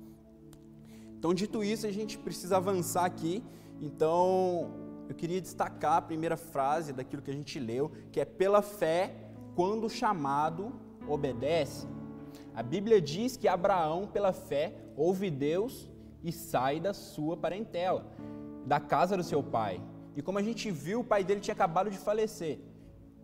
Então, 1.17 1.33
dito 1.33 1.63
isso, 1.63 1.87
a 1.87 1.91
gente 1.91 2.17
precisa 2.17 2.57
avançar 2.57 3.05
aqui. 3.05 3.41
Então, 3.81 4.82
eu 5.13 5.17
queria 5.21 5.39
destacar 5.39 5.97
a 5.97 6.01
primeira 6.01 6.35
frase 6.35 6.91
daquilo 6.91 7.21
que 7.21 7.29
a 7.29 7.39
gente 7.39 7.59
leu, 7.59 7.91
que 8.11 8.19
é 8.19 8.25
pela 8.25 8.61
fé 8.63 9.15
quando 9.55 9.87
chamado, 9.87 10.73
obedece. 11.07 11.87
A 12.55 12.63
Bíblia 12.63 12.99
diz 12.99 13.37
que 13.37 13.47
Abraão, 13.47 14.07
pela 14.07 14.33
fé, 14.33 14.75
ouve 14.97 15.29
Deus 15.29 15.89
e 16.23 16.31
sai 16.31 16.79
da 16.79 16.93
sua 16.93 17.37
parentela, 17.37 18.01
da 18.65 18.79
casa 18.79 19.15
do 19.15 19.23
seu 19.23 19.43
pai. 19.43 19.79
E 20.15 20.21
como 20.21 20.39
a 20.39 20.41
gente 20.41 20.71
viu, 20.71 21.01
o 21.01 21.03
pai 21.03 21.23
dele 21.23 21.41
tinha 21.41 21.53
acabado 21.53 21.91
de 21.91 21.97
falecer 21.97 22.59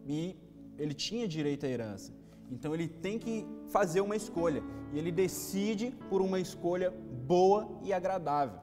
e 0.06 0.38
ele 0.78 0.94
tinha 0.94 1.28
direito 1.28 1.66
à 1.66 1.70
herança. 1.70 2.14
Então 2.52 2.74
ele 2.76 2.88
tem 2.88 3.18
que 3.18 3.48
fazer 3.68 4.02
uma 4.02 4.16
escolha 4.16 4.62
e 4.94 5.00
ele 5.00 5.12
decide 5.12 5.92
por 6.10 6.22
uma 6.22 6.40
escolha 6.40 6.92
boa 7.26 7.68
e 7.84 7.92
agradável. 7.94 8.60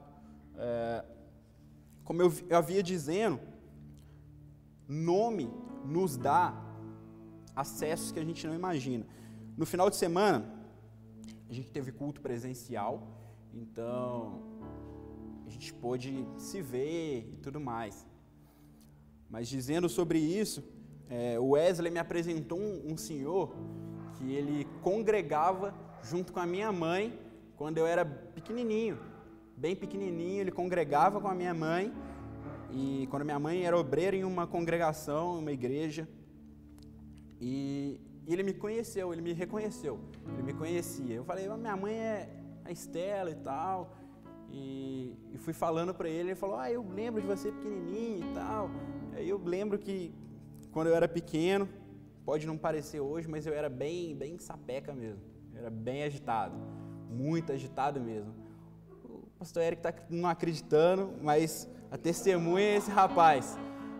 É, 0.55 1.03
como 2.07 2.21
eu, 2.21 2.31
havia 2.51 2.81
dizendo, 2.81 3.37
nome 4.87 5.51
nos 5.83 6.15
dá 6.15 6.55
acessos 7.53 8.13
que 8.13 8.19
a 8.19 8.23
gente 8.23 8.47
não 8.47 8.55
imagina. 8.55 9.05
No 9.57 9.65
final 9.65 9.89
de 9.89 9.97
semana, 9.97 10.49
a 11.49 11.53
gente 11.53 11.69
teve 11.69 11.91
culto 11.91 12.21
presencial, 12.21 12.93
então 13.53 14.41
a 15.45 15.49
gente 15.49 15.73
pôde 15.73 16.25
se 16.37 16.61
ver 16.61 17.29
e 17.33 17.37
tudo 17.43 17.59
mais. 17.59 18.07
Mas 19.29 19.49
dizendo 19.49 19.89
sobre 19.89 20.17
isso, 20.17 20.63
é, 21.09 21.37
Wesley 21.37 21.91
me 21.91 21.99
apresentou 21.99 22.57
um, 22.57 22.93
um 22.93 22.95
senhor 22.95 23.53
que 24.15 24.31
ele 24.31 24.65
congregava 24.81 25.75
junto 26.01 26.31
com 26.31 26.39
a 26.39 26.45
minha 26.45 26.71
mãe 26.71 27.19
quando 27.57 27.79
eu 27.79 27.85
era 27.85 28.05
pequenininho, 28.05 28.97
bem 29.57 29.75
pequenininho, 29.75 30.41
ele 30.41 30.51
congregava 30.51 31.19
com 31.19 31.27
a 31.27 31.33
minha 31.33 31.53
mãe 31.53 31.91
e 32.71 33.07
quando 33.09 33.25
minha 33.25 33.39
mãe 33.39 33.65
era 33.65 33.77
obreira 33.77 34.15
em 34.15 34.23
uma 34.23 34.45
congregação, 34.45 35.39
uma 35.39 35.51
igreja, 35.51 36.07
e, 37.41 37.99
e 38.25 38.33
ele 38.33 38.43
me 38.43 38.53
conheceu, 38.53 39.11
ele 39.11 39.21
me 39.21 39.33
reconheceu, 39.33 39.99
ele 40.33 40.43
me 40.43 40.53
conhecia. 40.53 41.15
Eu 41.15 41.23
falei, 41.23 41.47
minha 41.49 41.75
mãe 41.75 41.93
é 41.93 42.29
a 42.63 42.71
Estela 42.71 43.31
e 43.31 43.35
tal, 43.35 43.95
e, 44.51 45.15
e 45.33 45.37
fui 45.39 45.53
falando 45.53 45.93
para 45.93 46.07
ele, 46.07 46.29
ele 46.29 46.35
falou, 46.35 46.57
ah, 46.57 46.71
eu 46.71 46.85
lembro 46.87 47.19
de 47.19 47.27
você 47.27 47.51
pequenininho 47.51 48.29
e 48.29 48.33
tal. 48.33 48.69
Aí 49.15 49.27
eu 49.27 49.41
lembro 49.43 49.79
que 49.79 50.13
quando 50.71 50.87
eu 50.87 50.95
era 50.95 51.07
pequeno, 51.07 51.67
pode 52.23 52.45
não 52.45 52.57
parecer 52.57 52.99
hoje, 52.99 53.27
mas 53.27 53.47
eu 53.47 53.53
era 53.53 53.69
bem, 53.69 54.15
bem 54.15 54.37
sapeca 54.37 54.93
mesmo, 54.93 55.21
eu 55.53 55.61
era 55.61 55.69
bem 55.69 56.03
agitado, 56.03 56.55
muito 57.09 57.51
agitado 57.51 57.99
mesmo. 57.99 58.46
Pastor 59.39 59.61
Eric 59.61 59.79
está 59.85 59.93
não 60.09 60.27
acreditando, 60.27 61.13
mas 61.21 61.69
a 61.91 61.97
testemunha 61.97 62.65
é 62.65 62.75
esse 62.77 62.89
rapaz. 62.89 63.57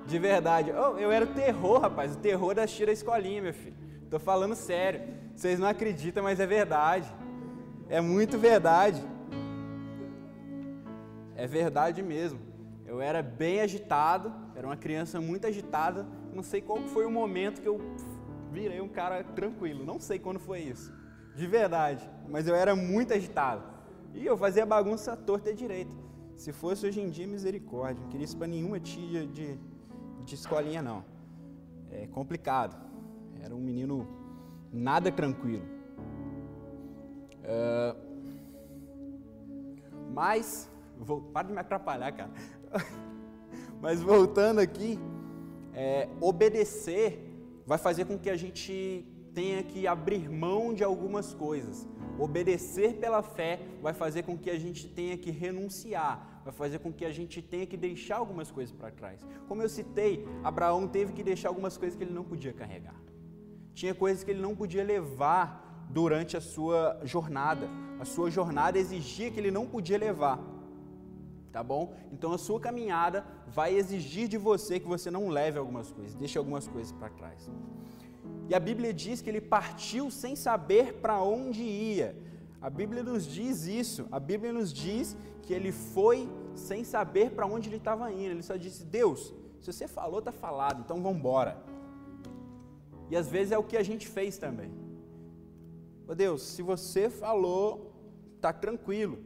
De 0.07 0.17
verdade. 0.17 0.71
Oh, 0.71 0.97
eu 0.97 1.11
era 1.11 1.25
o 1.25 1.33
terror, 1.33 1.79
rapaz. 1.79 2.15
O 2.15 2.19
terror 2.19 2.55
da 2.55 2.65
Tira 2.65 2.91
Escolinha, 2.91 3.41
meu 3.41 3.53
filho. 3.53 3.75
Tô 4.09 4.17
falando 4.17 4.55
sério. 4.55 5.01
Vocês 5.35 5.59
não 5.59 5.67
acreditam, 5.67 6.23
mas 6.23 6.39
é 6.39 6.47
verdade. 6.47 7.13
É 7.87 8.01
muito 8.01 8.37
verdade. 8.37 9.03
É 11.35 11.45
verdade 11.45 12.01
mesmo. 12.01 12.39
Eu 12.85 12.99
era 12.99 13.21
bem 13.21 13.61
agitado, 13.61 14.33
era 14.55 14.65
uma 14.65 14.77
criança 14.77 15.21
muito 15.21 15.45
agitada. 15.45 16.07
Não 16.33 16.41
sei 16.41 16.61
qual 16.61 16.79
foi 16.87 17.05
o 17.05 17.11
momento 17.11 17.61
que 17.61 17.67
eu 17.67 17.79
virei 18.51 18.81
um 18.81 18.87
cara 18.87 19.23
tranquilo. 19.23 19.85
Não 19.85 19.99
sei 19.99 20.17
quando 20.17 20.39
foi 20.39 20.61
isso. 20.61 20.91
De 21.35 21.45
verdade. 21.45 22.09
Mas 22.27 22.47
eu 22.47 22.55
era 22.55 22.75
muito 22.75 23.13
agitado. 23.13 23.76
E 24.17 24.25
eu 24.25 24.35
fazia 24.35 24.65
bagunça 24.65 25.15
torta 25.15 25.51
e 25.51 25.53
direita. 25.53 25.91
Se 26.35 26.51
fosse 26.51 26.85
hoje 26.87 26.99
em 26.99 27.09
dia, 27.09 27.27
misericórdia. 27.27 28.01
Não 28.01 28.09
queria 28.09 28.25
isso 28.25 28.35
para 28.35 28.47
nenhuma 28.47 28.79
tia 28.79 29.25
de, 29.27 29.57
de 30.25 30.35
escolinha, 30.35 30.81
não. 30.81 31.05
É 31.91 32.07
complicado. 32.07 32.75
Era 33.43 33.55
um 33.55 33.59
menino 33.59 34.07
nada 34.73 35.11
tranquilo. 35.11 35.65
Uh, 37.43 37.95
mas, 40.11 40.69
vou, 40.99 41.21
para 41.21 41.47
de 41.47 41.53
me 41.53 41.59
atrapalhar, 41.59 42.11
cara. 42.11 42.31
mas 43.79 44.01
voltando 44.01 44.59
aqui, 44.59 44.99
é, 45.73 46.09
obedecer 46.19 47.23
vai 47.67 47.77
fazer 47.77 48.05
com 48.05 48.17
que 48.17 48.31
a 48.31 48.35
gente 48.35 49.05
tenha 49.33 49.61
que 49.61 49.85
abrir 49.85 50.27
mão 50.27 50.73
de 50.73 50.83
algumas 50.83 51.35
coisas. 51.35 51.87
Obedecer 52.19 52.95
pela 52.95 53.21
fé 53.21 53.59
vai 53.81 53.93
fazer 53.93 54.23
com 54.23 54.37
que 54.37 54.49
a 54.49 54.57
gente 54.57 54.87
tenha 54.87 55.17
que 55.17 55.31
renunciar, 55.31 56.41
vai 56.43 56.53
fazer 56.53 56.79
com 56.79 56.91
que 56.91 57.05
a 57.05 57.11
gente 57.11 57.41
tenha 57.41 57.65
que 57.65 57.77
deixar 57.77 58.17
algumas 58.17 58.49
coisas 58.49 58.73
para 58.73 58.91
trás. 58.91 59.25
Como 59.47 59.61
eu 59.61 59.69
citei, 59.69 60.25
Abraão 60.43 60.87
teve 60.87 61.13
que 61.13 61.23
deixar 61.23 61.49
algumas 61.49 61.77
coisas 61.77 61.97
que 61.97 62.03
ele 62.03 62.13
não 62.13 62.23
podia 62.23 62.53
carregar. 62.53 62.95
Tinha 63.73 63.93
coisas 63.93 64.23
que 64.23 64.31
ele 64.31 64.41
não 64.41 64.55
podia 64.55 64.83
levar 64.83 65.87
durante 65.89 66.35
a 66.35 66.41
sua 66.41 66.99
jornada. 67.03 67.69
A 67.99 68.05
sua 68.05 68.29
jornada 68.29 68.77
exigia 68.77 69.29
que 69.31 69.39
ele 69.39 69.51
não 69.51 69.67
podia 69.67 69.97
levar. 69.97 70.39
Tá 71.51 71.63
bom? 71.63 71.95
Então 72.11 72.33
a 72.33 72.37
sua 72.37 72.59
caminhada 72.59 73.25
vai 73.47 73.73
exigir 73.75 74.27
de 74.27 74.37
você 74.37 74.79
que 74.79 74.87
você 74.87 75.09
não 75.09 75.29
leve 75.29 75.57
algumas 75.57 75.91
coisas, 75.91 76.13
deixe 76.13 76.37
algumas 76.37 76.67
coisas 76.67 76.91
para 76.91 77.09
trás. 77.09 77.49
E 78.49 78.55
a 78.55 78.59
Bíblia 78.59 78.93
diz 78.93 79.21
que 79.21 79.29
ele 79.29 79.41
partiu 79.41 80.09
sem 80.09 80.35
saber 80.35 80.93
para 80.95 81.21
onde 81.21 81.61
ia. 81.63 82.15
A 82.61 82.69
Bíblia 82.69 83.03
nos 83.03 83.25
diz 83.25 83.65
isso. 83.67 84.07
A 84.11 84.19
Bíblia 84.19 84.53
nos 84.53 84.71
diz 84.73 85.15
que 85.41 85.53
ele 85.53 85.71
foi 85.71 86.29
sem 86.55 86.83
saber 86.83 87.31
para 87.31 87.45
onde 87.45 87.69
ele 87.69 87.77
estava 87.77 88.11
indo. 88.11 88.31
Ele 88.31 88.43
só 88.43 88.55
disse: 88.55 88.83
Deus, 88.83 89.33
se 89.59 89.71
você 89.71 89.87
falou, 89.87 90.19
está 90.19 90.31
falado, 90.31 90.81
então 90.81 91.01
vamos 91.01 91.19
embora. 91.19 91.61
E 93.09 93.15
às 93.15 93.27
vezes 93.27 93.51
é 93.51 93.57
o 93.57 93.63
que 93.63 93.77
a 93.77 93.83
gente 93.83 94.07
fez 94.07 94.37
também. 94.37 94.71
Ô 96.07 96.15
Deus, 96.15 96.41
se 96.41 96.61
você 96.61 97.09
falou, 97.09 97.93
tá 98.39 98.53
tranquilo. 98.53 99.19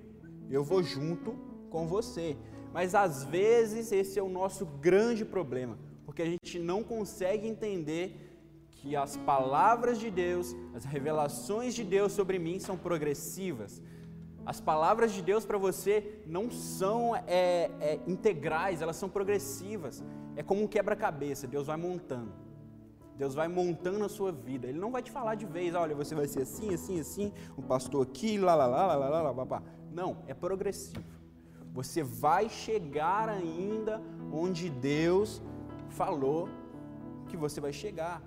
Eu 0.49 0.63
vou 0.63 0.81
junto 0.81 1.35
com 1.69 1.87
você. 1.87 2.35
Mas 2.73 2.95
às 2.95 3.23
vezes 3.23 3.91
esse 3.91 4.17
é 4.17 4.23
o 4.23 4.29
nosso 4.29 4.65
grande 4.65 5.25
problema, 5.25 5.77
porque 6.05 6.21
a 6.21 6.25
gente 6.25 6.57
não 6.57 6.83
consegue 6.83 7.47
entender 7.47 8.30
que 8.81 8.95
as 8.95 9.15
palavras 9.15 9.99
de 9.99 10.09
Deus, 10.09 10.55
as 10.73 10.83
revelações 10.83 11.75
de 11.75 11.83
Deus 11.83 12.13
sobre 12.13 12.39
mim 12.39 12.59
são 12.59 12.75
progressivas. 12.75 13.81
As 14.43 14.59
palavras 14.59 15.11
de 15.11 15.21
Deus 15.21 15.45
para 15.45 15.59
você 15.59 16.19
não 16.25 16.49
são 16.49 17.15
é, 17.15 17.69
é, 17.79 17.99
integrais, 18.07 18.81
elas 18.81 18.95
são 18.95 19.07
progressivas. 19.07 20.03
É 20.35 20.41
como 20.41 20.63
um 20.63 20.67
quebra-cabeça, 20.67 21.45
Deus 21.45 21.67
vai 21.67 21.77
montando. 21.77 22.33
Deus 23.15 23.35
vai 23.35 23.47
montando 23.47 24.03
a 24.03 24.09
sua 24.09 24.31
vida. 24.31 24.67
Ele 24.67 24.79
não 24.79 24.91
vai 24.91 25.03
te 25.03 25.11
falar 25.11 25.35
de 25.35 25.45
vez, 25.45 25.75
olha, 25.75 25.93
você 25.93 26.15
vai 26.15 26.27
ser 26.27 26.41
assim, 26.41 26.73
assim, 26.73 26.99
assim, 26.99 27.31
um 27.55 27.61
pastor 27.61 28.01
aqui, 28.01 28.39
lá, 28.39 28.55
lá, 28.55 28.65
lá, 28.65 28.87
lá, 28.87 28.95
lá, 28.95 29.21
lá, 29.21 29.31
lá, 29.31 29.43
lá. 29.43 29.63
Não, 29.91 30.17
é 30.25 30.33
progressivo. 30.33 31.03
Você 31.71 32.01
vai 32.01 32.49
chegar 32.49 33.29
ainda 33.29 34.01
onde 34.33 34.71
Deus 34.71 35.39
falou 35.89 36.49
que 37.27 37.37
você 37.37 37.61
vai 37.61 37.71
chegar. 37.71 38.23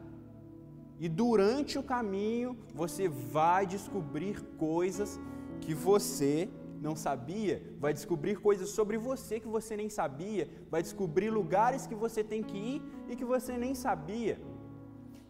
E 0.99 1.09
durante 1.09 1.79
o 1.79 1.83
caminho 1.83 2.57
você 2.75 3.09
vai 3.09 3.67
descobrir 3.67 4.41
coisas 4.57 5.21
que 5.61 5.75
você 5.75 6.49
não 6.81 6.95
sabia, 6.95 7.63
vai 7.81 7.93
descobrir 7.93 8.37
coisas 8.37 8.69
sobre 8.69 8.99
você 8.99 9.41
que 9.41 9.49
você 9.49 9.77
nem 9.77 9.89
sabia, 9.89 10.49
vai 10.71 10.83
descobrir 10.83 11.31
lugares 11.31 11.87
que 11.87 11.95
você 11.95 12.23
tem 12.23 12.43
que 12.43 12.57
ir 12.57 12.83
e 13.09 13.17
que 13.17 13.25
você 13.25 13.57
nem 13.57 13.75
sabia. 13.75 14.39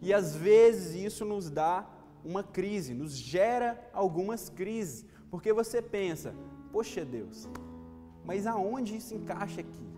E 0.03 0.13
às 0.13 0.35
vezes 0.35 0.97
isso 0.97 1.25
nos 1.25 1.49
dá 1.49 1.89
uma 2.25 2.43
crise, 2.43 2.93
nos 2.93 3.17
gera 3.17 3.89
algumas 3.93 4.49
crises, 4.49 5.07
porque 5.31 5.53
você 5.53 5.81
pensa: 5.81 6.35
poxa 6.73 7.05
Deus, 7.05 7.49
mas 8.25 8.47
aonde 8.47 8.97
isso 8.97 9.15
encaixa 9.15 9.61
aqui? 9.61 9.94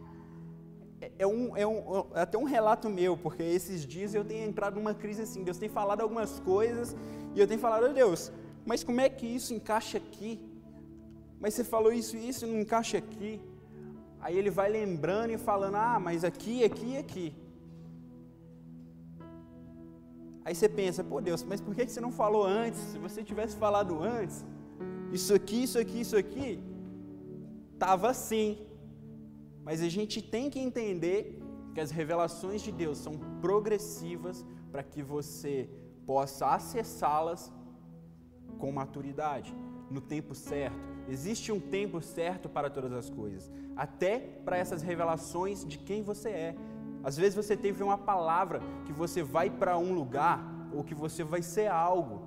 É, 1.18 1.22
é, 1.22 1.26
um, 1.26 1.56
é, 1.56 1.66
um, 1.66 2.04
é 2.14 2.20
até 2.20 2.38
um 2.38 2.44
relato 2.44 2.88
meu, 2.88 3.16
porque 3.16 3.42
esses 3.42 3.86
dias 3.86 4.14
eu 4.14 4.24
tenho 4.24 4.48
entrado 4.48 4.76
numa 4.76 4.94
crise 4.94 5.22
assim. 5.22 5.42
Deus 5.42 5.58
tem 5.58 5.68
falado 5.68 6.00
algumas 6.00 6.38
coisas 6.40 6.96
e 7.34 7.40
eu 7.40 7.46
tenho 7.46 7.60
falado, 7.60 7.86
oh, 7.90 7.92
Deus, 7.92 8.32
mas 8.64 8.82
como 8.82 9.00
é 9.00 9.08
que 9.08 9.26
isso 9.26 9.54
encaixa 9.54 9.98
aqui? 9.98 10.40
Mas 11.40 11.54
você 11.54 11.64
falou 11.64 11.92
isso 11.92 12.16
e 12.16 12.28
isso 12.28 12.46
não 12.46 12.60
encaixa 12.60 12.98
aqui. 12.98 13.40
Aí 14.20 14.36
ele 14.36 14.50
vai 14.50 14.68
lembrando 14.68 15.32
e 15.32 15.38
falando, 15.38 15.76
ah, 15.76 15.98
mas 16.00 16.24
aqui, 16.24 16.64
aqui 16.64 16.96
aqui. 16.96 17.34
Aí 20.44 20.54
você 20.54 20.68
pensa, 20.68 21.02
pô 21.02 21.20
Deus, 21.20 21.42
mas 21.42 21.60
por 21.60 21.74
que 21.74 21.86
você 21.86 22.00
não 22.00 22.12
falou 22.12 22.44
antes? 22.44 22.80
Se 22.80 22.98
você 22.98 23.22
tivesse 23.22 23.56
falado 23.56 24.00
antes, 24.02 24.44
isso 25.12 25.34
aqui, 25.34 25.64
isso 25.64 25.78
aqui, 25.78 26.00
isso 26.00 26.16
aqui, 26.16 26.60
estava 27.74 28.10
assim. 28.10 28.58
Mas 29.66 29.82
a 29.82 29.88
gente 29.88 30.22
tem 30.22 30.48
que 30.48 30.60
entender 30.60 31.42
que 31.74 31.80
as 31.80 31.90
revelações 31.90 32.62
de 32.62 32.70
Deus 32.70 32.98
são 32.98 33.14
progressivas 33.40 34.46
para 34.70 34.82
que 34.82 35.02
você 35.02 35.68
possa 36.06 36.46
acessá-las 36.54 37.52
com 38.60 38.70
maturidade, 38.70 39.52
no 39.90 40.00
tempo 40.00 40.36
certo. 40.36 40.78
Existe 41.08 41.50
um 41.50 41.58
tempo 41.58 42.00
certo 42.00 42.48
para 42.48 42.70
todas 42.70 42.92
as 42.92 43.10
coisas, 43.10 43.50
até 43.76 44.20
para 44.44 44.56
essas 44.56 44.82
revelações 44.82 45.64
de 45.64 45.78
quem 45.78 46.00
você 46.00 46.28
é. 46.28 46.56
Às 47.02 47.16
vezes 47.16 47.34
você 47.34 47.56
teve 47.56 47.82
uma 47.82 47.98
palavra 47.98 48.60
que 48.84 48.92
você 48.92 49.20
vai 49.20 49.50
para 49.50 49.76
um 49.76 49.92
lugar 49.92 50.38
ou 50.72 50.84
que 50.84 50.94
você 50.94 51.24
vai 51.24 51.42
ser 51.42 51.66
algo, 51.66 52.22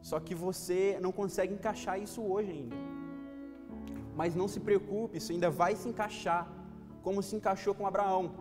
só 0.00 0.18
que 0.18 0.34
você 0.34 0.98
não 1.00 1.12
consegue 1.12 1.52
encaixar 1.52 2.00
isso 2.00 2.22
hoje 2.22 2.50
ainda. 2.50 2.93
Mas 4.14 4.34
não 4.34 4.46
se 4.46 4.60
preocupe, 4.60 5.18
isso 5.18 5.32
ainda 5.32 5.50
vai 5.50 5.74
se 5.76 5.88
encaixar, 5.88 6.48
como 7.02 7.22
se 7.22 7.34
encaixou 7.36 7.74
com 7.74 7.86
Abraão. 7.86 8.32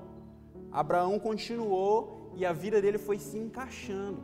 Abraão 0.71 1.19
continuou 1.19 2.31
e 2.35 2.45
a 2.45 2.53
vida 2.53 2.81
dele 2.81 2.97
foi 2.97 3.17
se 3.19 3.37
encaixando. 3.37 4.21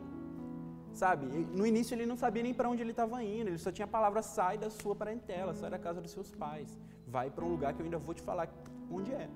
Sabe? 0.92 1.26
No 1.26 1.66
início 1.66 1.94
ele 1.94 2.06
não 2.06 2.16
sabia 2.16 2.42
nem 2.42 2.54
para 2.54 2.68
onde 2.68 2.82
ele 2.82 2.90
estava 2.90 3.22
indo, 3.22 3.48
ele 3.48 3.58
só 3.58 3.70
tinha 3.70 3.84
a 3.84 3.88
palavra 3.88 4.22
sai 4.22 4.58
da 4.58 4.70
sua 4.70 4.94
parentela, 4.94 5.54
sai 5.54 5.70
da 5.70 5.78
casa 5.78 6.00
dos 6.00 6.10
seus 6.10 6.30
pais, 6.30 6.78
vai 7.06 7.30
para 7.30 7.44
um 7.44 7.48
lugar 7.48 7.72
que 7.74 7.80
eu 7.80 7.84
ainda 7.84 7.98
vou 7.98 8.14
te 8.14 8.22
falar 8.22 8.48
onde 8.90 9.12
é. 9.12 9.28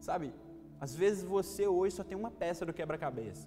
Sabe? 0.00 0.32
Às 0.80 0.94
vezes 0.94 1.24
você 1.24 1.66
hoje 1.66 1.96
só 1.96 2.04
tem 2.04 2.16
uma 2.16 2.30
peça 2.30 2.64
do 2.66 2.72
quebra-cabeça. 2.72 3.46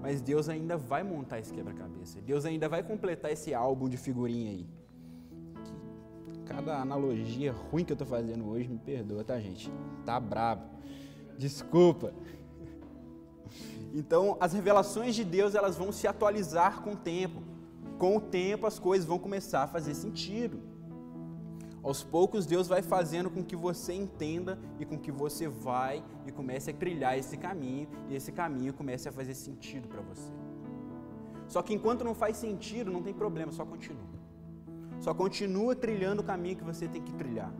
Mas 0.00 0.20
Deus 0.20 0.48
ainda 0.48 0.76
vai 0.76 1.02
montar 1.02 1.38
esse 1.40 1.52
quebra-cabeça. 1.52 2.20
Deus 2.20 2.44
ainda 2.44 2.68
vai 2.68 2.82
completar 2.82 3.32
esse 3.32 3.54
álbum 3.54 3.88
de 3.88 3.96
figurinha 3.96 4.50
aí. 4.50 4.66
Cada 6.46 6.80
analogia 6.80 7.52
ruim 7.52 7.84
que 7.84 7.92
eu 7.92 7.96
tô 7.96 8.06
fazendo 8.06 8.48
hoje, 8.48 8.68
me 8.68 8.78
perdoa, 8.78 9.24
tá, 9.24 9.38
gente? 9.38 9.70
Tá 10.04 10.18
brabo. 10.18 10.62
Desculpa. 11.36 12.12
Então, 13.92 14.36
as 14.40 14.52
revelações 14.52 15.14
de 15.14 15.24
Deus, 15.24 15.54
elas 15.54 15.76
vão 15.76 15.90
se 15.90 16.06
atualizar 16.06 16.82
com 16.82 16.92
o 16.92 16.96
tempo. 16.96 17.42
Com 17.98 18.16
o 18.16 18.20
tempo, 18.20 18.66
as 18.66 18.78
coisas 18.78 19.06
vão 19.06 19.18
começar 19.18 19.64
a 19.64 19.66
fazer 19.66 19.94
sentido. 19.94 20.60
Aos 21.82 22.02
poucos, 22.02 22.46
Deus 22.46 22.66
vai 22.66 22.82
fazendo 22.82 23.30
com 23.30 23.44
que 23.44 23.54
você 23.54 23.92
entenda 23.94 24.58
e 24.78 24.84
com 24.84 24.98
que 24.98 25.12
você 25.12 25.48
vai 25.48 26.02
e 26.26 26.32
comece 26.32 26.70
a 26.70 26.74
trilhar 26.74 27.16
esse 27.16 27.36
caminho 27.36 27.88
e 28.08 28.14
esse 28.14 28.32
caminho 28.32 28.74
comece 28.74 29.08
a 29.08 29.12
fazer 29.12 29.34
sentido 29.34 29.86
para 29.88 30.00
você. 30.00 30.32
Só 31.46 31.62
que 31.62 31.72
enquanto 31.72 32.02
não 32.02 32.14
faz 32.14 32.36
sentido, 32.36 32.90
não 32.90 33.02
tem 33.02 33.14
problema, 33.14 33.52
só 33.52 33.64
continua. 33.64 34.15
Só 35.00 35.14
continua 35.14 35.74
trilhando 35.74 36.22
o 36.22 36.24
caminho 36.24 36.56
que 36.56 36.64
você 36.64 36.88
tem 36.88 37.02
que 37.02 37.12
trilhar. 37.12 37.52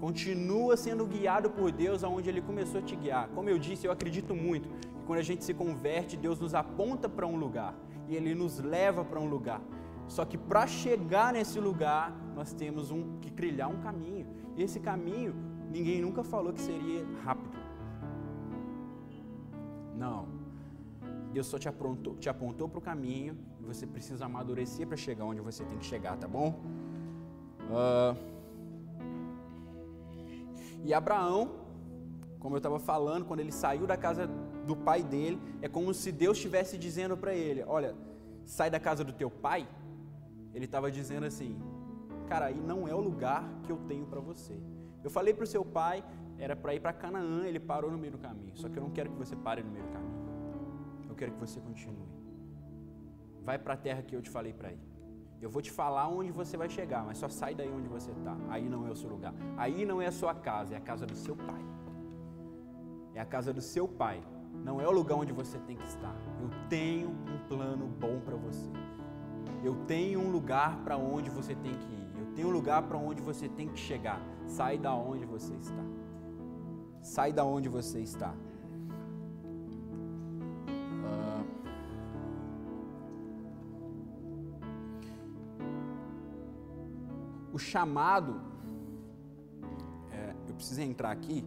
Continua 0.00 0.76
sendo 0.76 1.06
guiado 1.06 1.50
por 1.50 1.70
Deus 1.70 2.02
aonde 2.02 2.28
Ele 2.28 2.40
começou 2.40 2.80
a 2.80 2.82
te 2.82 2.96
guiar. 2.96 3.28
Como 3.28 3.48
eu 3.48 3.58
disse, 3.58 3.86
eu 3.86 3.92
acredito 3.92 4.34
muito 4.34 4.68
que 4.68 5.04
quando 5.06 5.20
a 5.20 5.22
gente 5.22 5.44
se 5.44 5.54
converte, 5.54 6.16
Deus 6.16 6.40
nos 6.40 6.54
aponta 6.54 7.08
para 7.08 7.26
um 7.26 7.36
lugar 7.36 7.74
e 8.08 8.16
Ele 8.16 8.34
nos 8.34 8.58
leva 8.58 9.04
para 9.04 9.20
um 9.20 9.28
lugar. 9.28 9.60
Só 10.08 10.24
que 10.24 10.36
para 10.36 10.66
chegar 10.66 11.32
nesse 11.32 11.60
lugar, 11.60 12.12
nós 12.34 12.52
temos 12.52 12.90
um, 12.90 13.18
que 13.20 13.30
trilhar 13.30 13.70
um 13.70 13.80
caminho. 13.80 14.26
E 14.56 14.62
esse 14.62 14.80
caminho, 14.80 15.34
ninguém 15.70 16.02
nunca 16.02 16.24
falou 16.24 16.52
que 16.52 16.60
seria 16.60 17.06
rápido. 17.22 17.56
Não. 19.96 20.41
Deus 21.32 21.46
só 21.46 21.58
te 21.58 21.68
apontou, 21.68 22.16
te 22.16 22.28
apontou 22.28 22.68
para 22.68 22.78
o 22.78 22.82
caminho 22.82 23.36
você 23.72 23.86
precisa 23.86 24.26
amadurecer 24.26 24.86
para 24.86 24.96
chegar 24.96 25.24
onde 25.24 25.40
você 25.40 25.64
tem 25.64 25.78
que 25.78 25.84
chegar, 25.84 26.16
tá 26.16 26.28
bom? 26.28 26.60
Uh, 27.70 28.16
e 30.84 30.92
Abraão, 30.92 31.50
como 32.38 32.56
eu 32.56 32.58
estava 32.58 32.78
falando, 32.78 33.24
quando 33.24 33.40
ele 33.40 33.52
saiu 33.52 33.86
da 33.86 33.96
casa 33.96 34.28
do 34.66 34.76
pai 34.76 35.02
dele, 35.02 35.40
é 35.60 35.68
como 35.68 35.94
se 35.94 36.12
Deus 36.12 36.36
estivesse 36.36 36.76
dizendo 36.76 37.16
para 37.16 37.34
ele: 37.34 37.62
Olha, 37.66 37.94
sai 38.44 38.68
da 38.70 38.80
casa 38.80 39.04
do 39.04 39.12
teu 39.12 39.30
pai. 39.30 39.66
Ele 40.52 40.64
estava 40.64 40.90
dizendo 40.90 41.24
assim: 41.24 41.56
Cara, 42.28 42.46
aí 42.46 42.60
não 42.60 42.86
é 42.86 42.94
o 42.94 43.00
lugar 43.00 43.48
que 43.62 43.70
eu 43.70 43.78
tenho 43.88 44.06
para 44.06 44.20
você. 44.20 44.60
Eu 45.02 45.10
falei 45.10 45.32
para 45.32 45.44
o 45.44 45.46
seu 45.46 45.64
pai, 45.64 46.04
era 46.38 46.54
para 46.54 46.74
ir 46.74 46.80
para 46.80 46.92
Canaã, 46.92 47.46
ele 47.46 47.60
parou 47.60 47.90
no 47.90 47.98
meio 47.98 48.12
do 48.12 48.18
caminho. 48.18 48.56
Só 48.56 48.68
que 48.68 48.76
eu 48.76 48.82
não 48.82 48.90
quero 48.90 49.10
que 49.10 49.16
você 49.16 49.34
pare 49.36 49.62
no 49.62 49.70
meio 49.70 49.84
do 49.84 49.92
caminho. 49.92 50.21
Quero 51.22 51.34
que 51.34 51.38
você 51.38 51.60
continue. 51.60 52.08
Vai 53.44 53.56
para 53.56 53.74
a 53.74 53.76
terra 53.76 54.02
que 54.02 54.16
eu 54.16 54.20
te 54.20 54.28
falei 54.28 54.52
para 54.52 54.72
ir. 54.72 54.80
Eu 55.40 55.48
vou 55.48 55.62
te 55.62 55.70
falar 55.70 56.08
onde 56.08 56.32
você 56.32 56.56
vai 56.56 56.68
chegar, 56.68 57.04
mas 57.04 57.18
só 57.18 57.28
sai 57.28 57.54
daí 57.54 57.70
onde 57.70 57.86
você 57.86 58.10
está. 58.10 58.36
Aí 58.48 58.68
não 58.68 58.84
é 58.88 58.90
o 58.90 58.96
seu 58.96 59.08
lugar. 59.08 59.32
Aí 59.56 59.86
não 59.86 60.02
é 60.02 60.06
a 60.06 60.10
sua 60.10 60.34
casa, 60.34 60.74
é 60.74 60.76
a 60.76 60.80
casa 60.80 61.06
do 61.06 61.14
seu 61.14 61.36
pai. 61.36 61.64
É 63.14 63.20
a 63.20 63.24
casa 63.24 63.52
do 63.52 63.60
seu 63.60 63.86
pai. 63.86 64.20
Não 64.64 64.80
é 64.80 64.88
o 64.88 64.90
lugar 64.90 65.14
onde 65.14 65.32
você 65.32 65.60
tem 65.60 65.76
que 65.76 65.86
estar. 65.86 66.16
Eu 66.40 66.50
tenho 66.68 67.10
um 67.10 67.38
plano 67.46 67.86
bom 67.86 68.18
para 68.18 68.34
você. 68.34 68.72
Eu 69.62 69.76
tenho 69.86 70.18
um 70.18 70.28
lugar 70.28 70.82
para 70.82 70.96
onde 70.96 71.30
você 71.30 71.54
tem 71.54 71.72
que 71.72 71.92
ir. 71.92 72.10
Eu 72.18 72.34
tenho 72.34 72.48
um 72.48 72.52
lugar 72.52 72.82
para 72.82 72.98
onde 72.98 73.22
você 73.22 73.48
tem 73.48 73.68
que 73.68 73.78
chegar. 73.78 74.20
Sai 74.48 74.76
da 74.76 74.92
onde 74.92 75.24
você 75.24 75.54
está. 75.54 75.84
Sai 77.00 77.32
da 77.32 77.44
onde 77.44 77.68
você 77.68 78.00
está. 78.00 78.34
O 87.52 87.58
chamado, 87.58 88.40
é, 90.10 90.34
eu 90.48 90.54
preciso 90.54 90.80
entrar 90.80 91.10
aqui, 91.10 91.44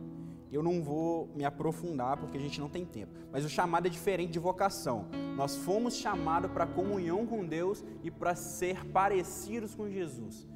eu 0.52 0.64
não 0.64 0.82
vou 0.82 1.30
me 1.36 1.44
aprofundar 1.44 2.18
porque 2.18 2.38
a 2.38 2.40
gente 2.40 2.60
não 2.60 2.70
tem 2.70 2.86
tempo. 2.86 3.14
Mas 3.32 3.44
o 3.44 3.50
chamado 3.50 3.88
é 3.88 3.90
diferente 3.90 4.32
de 4.32 4.40
vocação. 4.40 5.08
Nós 5.36 5.56
fomos 5.56 5.96
chamados 5.96 6.52
para 6.52 6.66
comunhão 6.66 7.26
com 7.26 7.46
Deus 7.46 7.84
e 8.04 8.10
para 8.12 8.36
ser 8.36 8.86
parecidos 8.86 9.76
com 9.76 9.90
Jesus. 9.90 10.48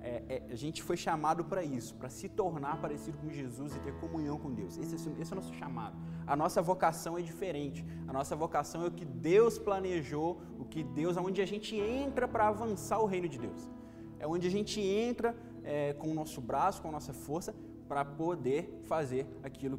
É, 0.00 0.22
é, 0.28 0.42
a 0.52 0.54
gente 0.54 0.84
foi 0.84 0.96
chamado 0.96 1.44
para 1.44 1.64
isso, 1.64 1.94
para 1.96 2.08
se 2.08 2.28
tornar 2.28 2.80
parecido 2.80 3.18
com 3.18 3.28
Jesus 3.28 3.74
e 3.74 3.80
ter 3.80 3.92
comunhão 3.94 4.38
com 4.38 4.52
Deus. 4.52 4.78
Esse, 4.78 4.94
esse, 4.94 5.08
esse 5.20 5.32
é 5.32 5.34
o 5.34 5.40
nosso 5.40 5.54
chamado. 5.54 5.96
A 6.26 6.36
nossa 6.36 6.62
vocação 6.62 7.18
é 7.18 7.22
diferente. 7.22 7.84
A 8.06 8.12
nossa 8.12 8.36
vocação 8.36 8.84
é 8.84 8.86
o 8.86 8.90
que 8.90 9.04
Deus 9.04 9.58
planejou, 9.58 10.40
o 10.58 10.64
que 10.64 10.84
Deus, 10.84 11.16
aonde 11.16 11.40
a 11.42 11.46
gente 11.46 11.74
entra 11.76 12.28
para 12.28 12.48
avançar 12.48 13.00
o 13.00 13.06
reino 13.06 13.28
de 13.28 13.38
Deus. 13.38 13.68
É 14.18 14.26
onde 14.26 14.46
a 14.46 14.50
gente 14.50 14.80
entra 14.80 15.36
é, 15.64 15.92
com 15.94 16.10
o 16.10 16.14
nosso 16.14 16.40
braço, 16.40 16.80
com 16.82 16.88
a 16.88 16.92
nossa 16.92 17.12
força, 17.12 17.54
para 17.88 18.04
poder 18.04 18.80
fazer 18.84 19.26
aquilo 19.42 19.78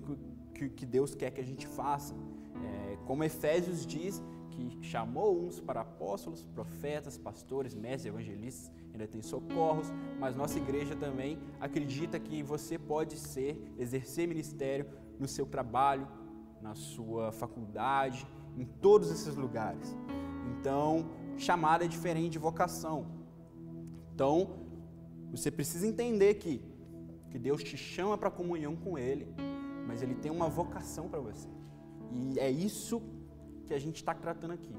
que, 0.54 0.70
que, 0.70 0.86
Deus 0.86 1.14
quer 1.14 1.32
que 1.32 1.42
a 1.42 1.44
gente 1.44 1.68
faça. 1.68 2.14
É, 2.64 2.98
como 3.06 3.24
Efésios 3.24 3.86
diz, 3.86 4.22
que 4.52 4.78
chamou 4.82 5.38
uns 5.38 5.60
para 5.60 5.82
apóstolos, 5.82 6.46
profetas, 6.46 7.18
pastores, 7.18 7.76
mestres, 7.76 8.06
evangelistas, 8.06 8.72
ainda 8.92 9.08
tem 9.08 9.22
socorros, 9.22 9.92
mas 10.20 10.36
nossa 10.36 10.58
igreja 10.58 10.96
também 10.96 11.38
acredita 11.60 12.20
que 12.20 12.42
você 12.42 12.78
pode 12.78 13.18
ser, 13.18 13.62
exercer 13.78 14.28
ministério 14.28 14.88
no 15.20 15.28
seu 15.28 15.46
trabalho, 15.46 16.08
na 16.62 16.74
sua 16.74 17.32
faculdade, 17.32 18.26
em 18.58 18.66
todos 18.66 19.12
esses 19.12 19.36
lugares. 19.36 19.96
Então, 20.52 21.06
chamada 21.38 21.86
é 21.86 21.88
diferente 21.88 22.32
de 22.34 22.40
vocação. 22.40 23.17
Então, 24.18 24.50
você 25.30 25.52
precisa 25.52 25.86
entender 25.86 26.34
que 26.34 26.60
que 27.30 27.38
Deus 27.38 27.64
te 27.64 27.78
chama 27.78 28.18
para 28.18 28.32
comunhão 28.32 28.76
com 28.76 28.98
Ele, 28.98 29.28
mas 29.86 30.02
Ele 30.02 30.16
tem 30.16 30.32
uma 30.32 30.50
vocação 30.50 31.08
para 31.08 31.20
você. 31.20 31.48
E 32.12 32.40
é 32.40 32.50
isso 32.50 33.00
que 33.68 33.76
a 33.76 33.80
gente 33.80 33.98
está 33.98 34.12
tratando 34.16 34.54
aqui. 34.54 34.74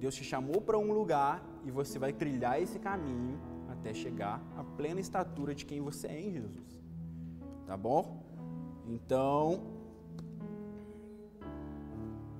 Deus 0.00 0.12
te 0.16 0.24
chamou 0.24 0.60
para 0.60 0.76
um 0.76 0.92
lugar 0.92 1.40
e 1.64 1.70
você 1.70 2.00
vai 2.00 2.12
trilhar 2.12 2.60
esse 2.60 2.80
caminho 2.80 3.38
até 3.68 3.94
chegar 3.94 4.42
à 4.56 4.64
plena 4.64 4.98
estatura 4.98 5.54
de 5.54 5.64
quem 5.64 5.80
você 5.80 6.08
é 6.08 6.20
em 6.20 6.32
Jesus. 6.32 6.82
Tá 7.64 7.76
bom? 7.76 8.24
Então, 8.88 9.62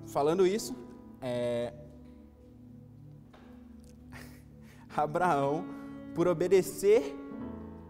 falando 0.08 0.44
isso, 0.44 0.76
é... 1.20 1.72
Abraão, 4.96 5.75
por 6.16 6.26
obedecer 6.26 7.14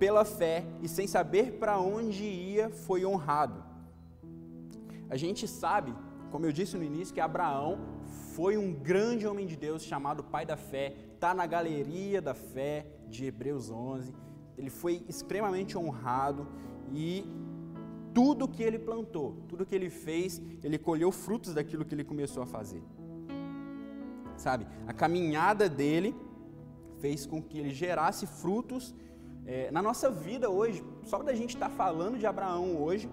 pela 0.01 0.25
fé 0.25 0.67
e 0.83 0.89
sem 0.89 1.07
saber 1.07 1.53
para 1.61 1.79
onde 1.79 2.25
ia, 2.25 2.69
foi 2.69 3.07
honrado. 3.07 3.63
A 5.09 5.17
gente 5.17 5.47
sabe, 5.47 5.95
como 6.33 6.45
eu 6.45 6.51
disse 6.51 6.77
no 6.77 6.83
início, 6.83 7.15
que 7.15 7.21
Abraão 7.21 7.79
foi 8.35 8.59
um 8.59 8.73
grande 8.75 9.29
homem 9.29 9.47
de 9.47 9.57
Deus 9.57 9.85
chamado 9.85 10.25
pai 10.25 10.45
da 10.45 10.57
fé, 10.57 10.93
está 11.15 11.33
na 11.33 11.47
galeria 11.47 12.21
da 12.21 12.35
fé 12.35 12.85
de 13.09 13.27
Hebreus 13.27 13.71
11. 13.71 14.13
Ele 14.59 14.71
foi 14.71 15.05
extremamente 15.09 15.79
honrado 15.79 16.49
e 16.93 17.25
tudo 18.13 18.49
que 18.49 18.63
ele 18.63 18.79
plantou, 18.79 19.37
tudo 19.49 19.65
que 19.65 19.75
ele 19.75 19.89
fez, 19.89 20.43
ele 20.65 20.79
colheu 20.79 21.13
frutos 21.13 21.55
daquilo 21.55 21.85
que 21.85 21.95
ele 21.95 22.03
começou 22.03 22.43
a 22.43 22.47
fazer. 22.47 22.83
Sabe, 24.37 24.67
a 24.85 24.93
caminhada 24.93 25.69
dele 25.69 26.13
fez 27.01 27.27
com 27.27 27.43
que 27.43 27.59
ele 27.59 27.71
gerasse 27.71 28.27
frutos 28.27 28.95
é, 29.47 29.71
na 29.71 29.81
nossa 29.81 30.11
vida 30.11 30.51
hoje, 30.51 30.83
só 31.05 31.23
da 31.23 31.35
gente 31.35 31.55
estar 31.55 31.69
tá 31.69 31.75
falando 31.75 32.19
de 32.19 32.27
Abraão 32.27 32.83
hoje 32.83 33.09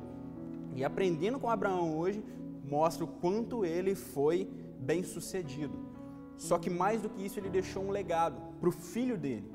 e 0.75 0.83
aprendendo 0.83 1.39
com 1.39 1.49
Abraão 1.49 1.95
hoje, 1.95 2.23
mostra 2.63 3.03
o 3.03 3.07
quanto 3.07 3.63
ele 3.63 3.93
foi 3.93 4.49
bem 4.79 5.03
sucedido. 5.03 5.77
Só 6.35 6.57
que 6.57 6.69
mais 6.69 7.01
do 7.01 7.09
que 7.09 7.23
isso, 7.23 7.39
ele 7.39 7.49
deixou 7.49 7.83
um 7.83 7.91
legado 7.91 8.41
para 8.59 8.69
o 8.69 8.71
filho 8.71 9.17
dele, 9.17 9.49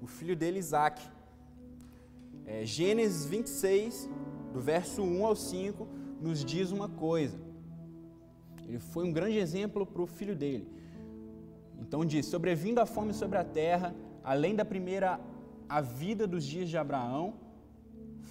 o 0.00 0.06
filho 0.06 0.36
dele, 0.36 0.58
Isaac. 0.58 1.02
É, 2.46 2.64
Gênesis 2.64 3.26
26, 3.26 4.08
do 4.52 4.60
verso 4.60 5.02
1 5.02 5.26
ao 5.26 5.36
5, 5.36 5.86
nos 6.20 6.44
diz 6.44 6.70
uma 6.70 6.88
coisa. 6.88 7.38
Ele 8.66 8.78
foi 8.78 9.04
um 9.04 9.12
grande 9.12 9.36
exemplo 9.36 9.84
para 9.84 10.02
o 10.02 10.06
filho 10.06 10.34
dele. 10.34 10.66
Então 11.80 12.04
diz: 12.04 12.26
sobrevindo 12.26 12.80
a 12.80 12.86
fome 12.86 13.12
sobre 13.12 13.38
a 13.38 13.44
terra, 13.44 13.94
além 14.22 14.54
da 14.54 14.64
primeira 14.64 15.20
a 15.68 15.80
vida 15.80 16.26
dos 16.26 16.44
dias 16.44 16.68
de 16.68 16.76
Abraão, 16.76 17.34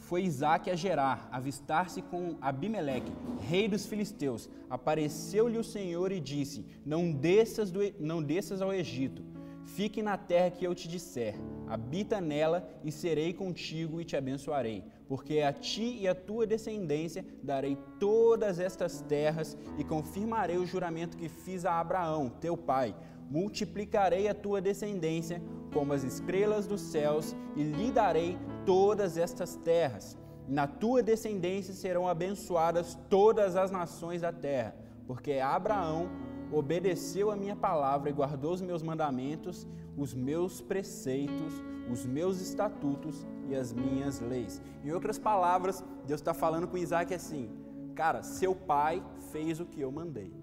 foi 0.10 0.24
Isaac 0.24 0.70
a 0.70 0.76
Gerar, 0.76 1.30
avistar-se 1.32 2.02
com 2.02 2.36
Abimeleque, 2.42 3.12
rei 3.42 3.68
dos 3.68 3.86
filisteus. 3.86 4.50
Apareceu-lhe 4.70 5.58
o 5.58 5.64
Senhor 5.64 6.12
e 6.12 6.20
disse: 6.20 6.66
Não 6.86 7.12
desças, 7.12 7.72
do, 7.72 7.80
não 8.00 8.22
desças 8.22 8.62
ao 8.62 8.74
Egito, 8.74 9.24
fique 9.64 10.02
na 10.02 10.18
terra 10.18 10.50
que 10.50 10.66
eu 10.66 10.74
te 10.74 10.88
disser, 10.88 11.36
habita 11.68 12.20
nela 12.20 12.68
e 12.84 12.92
serei 12.92 13.34
contigo 13.34 14.02
e 14.02 14.04
te 14.04 14.18
abençoarei, 14.18 14.84
porque 15.08 15.42
a 15.42 15.54
ti 15.54 15.98
e 16.02 16.08
a 16.08 16.16
tua 16.16 16.48
descendência 16.48 17.24
darei 17.44 17.78
todas 18.00 18.60
estas 18.60 19.02
terras 19.02 19.56
e 19.78 19.84
confirmarei 19.84 20.58
o 20.58 20.66
juramento 20.66 21.18
que 21.18 21.30
fiz 21.30 21.66
a 21.66 21.80
Abraão, 21.80 22.30
teu 22.42 22.58
pai. 22.58 22.96
Multiplicarei 23.30 24.28
a 24.28 24.34
tua 24.34 24.60
descendência 24.60 25.42
como 25.74 25.94
as 25.94 26.04
estrelas 26.04 26.65
dos 26.65 26.82
céus, 26.82 27.36
e 27.56 27.63
lhe 27.63 27.92
darei 27.92 28.38
todas 28.65 29.18
estas 29.18 29.56
terras. 29.56 30.18
Na 30.48 30.65
tua 30.65 31.04
descendência 31.04 31.74
serão 31.74 32.08
abençoadas 32.08 32.98
todas 33.10 33.56
as 33.56 33.70
nações 33.70 34.22
da 34.22 34.34
terra, 34.34 34.76
porque 35.06 35.34
Abraão 35.34 36.10
obedeceu 36.52 37.30
a 37.30 37.36
minha 37.36 37.56
palavra 37.56 38.10
e 38.10 38.13
guardou 38.13 38.54
os 38.54 38.62
meus 38.62 38.82
mandamentos, 38.82 39.68
os 39.96 40.13
meus 40.13 40.60
preceitos, 40.60 41.54
os 41.92 42.06
meus 42.06 42.42
estatutos 42.42 43.28
e 43.48 43.56
as 43.56 43.72
minhas 43.72 44.20
leis. 44.20 44.60
Em 44.84 44.92
outras 44.92 45.20
palavras, 45.20 45.84
Deus 46.08 46.20
está 46.20 46.34
falando 46.34 46.68
com 46.68 46.78
Isaac 46.78 47.13
assim: 47.13 47.52
Cara, 47.94 48.24
seu 48.24 48.56
pai 48.56 49.04
fez 49.32 49.60
o 49.60 49.65
que 49.65 49.82
eu 49.82 49.92
mandei 49.92 50.34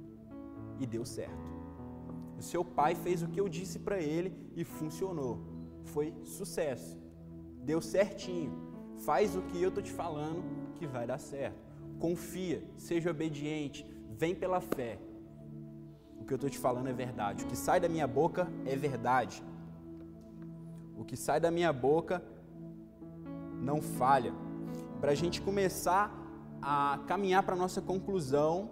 e 0.79 0.87
deu 0.87 1.05
certo. 1.05 1.46
O 2.39 2.43
seu 2.43 2.65
pai 2.65 2.95
fez 2.95 3.23
o 3.23 3.29
que 3.29 3.41
eu 3.41 3.49
disse 3.49 3.79
para 3.79 4.01
ele 4.01 4.33
e 4.55 4.65
funcionou. 4.65 5.41
Foi 5.85 6.15
sucesso. 6.23 6.99
Deu 7.63 7.81
certinho. 7.81 8.53
Faz 9.05 9.37
o 9.37 9.43
que 9.43 9.61
eu 9.61 9.71
tô 9.71 9.81
te 9.81 9.93
falando 9.93 10.43
que 10.75 10.87
vai 10.87 11.07
dar 11.07 11.19
certo. 11.19 11.65
Confia, 11.99 12.63
seja 12.77 13.11
obediente, 13.11 13.87
vem 14.11 14.35
pela 14.35 14.61
fé. 14.61 14.99
O 16.21 16.25
que 16.25 16.33
eu 16.33 16.37
estou 16.37 16.51
te 16.51 16.59
falando 16.59 16.89
é 16.89 16.93
verdade. 16.93 17.45
O 17.45 17.47
que 17.47 17.57
sai 17.57 17.81
da 17.81 17.89
minha 17.89 18.07
boca 18.07 18.49
é 18.65 18.77
verdade. 18.77 19.43
O 20.97 21.05
que 21.05 21.17
sai 21.17 21.41
da 21.41 21.51
minha 21.51 21.73
boca 21.73 22.23
não 23.61 23.81
falha. 23.81 24.33
Para 25.01 25.13
a 25.13 25.15
gente 25.15 25.41
começar 25.41 26.11
a 26.61 27.01
caminhar 27.07 27.43
para 27.43 27.55
nossa 27.55 27.81
conclusão, 27.81 28.71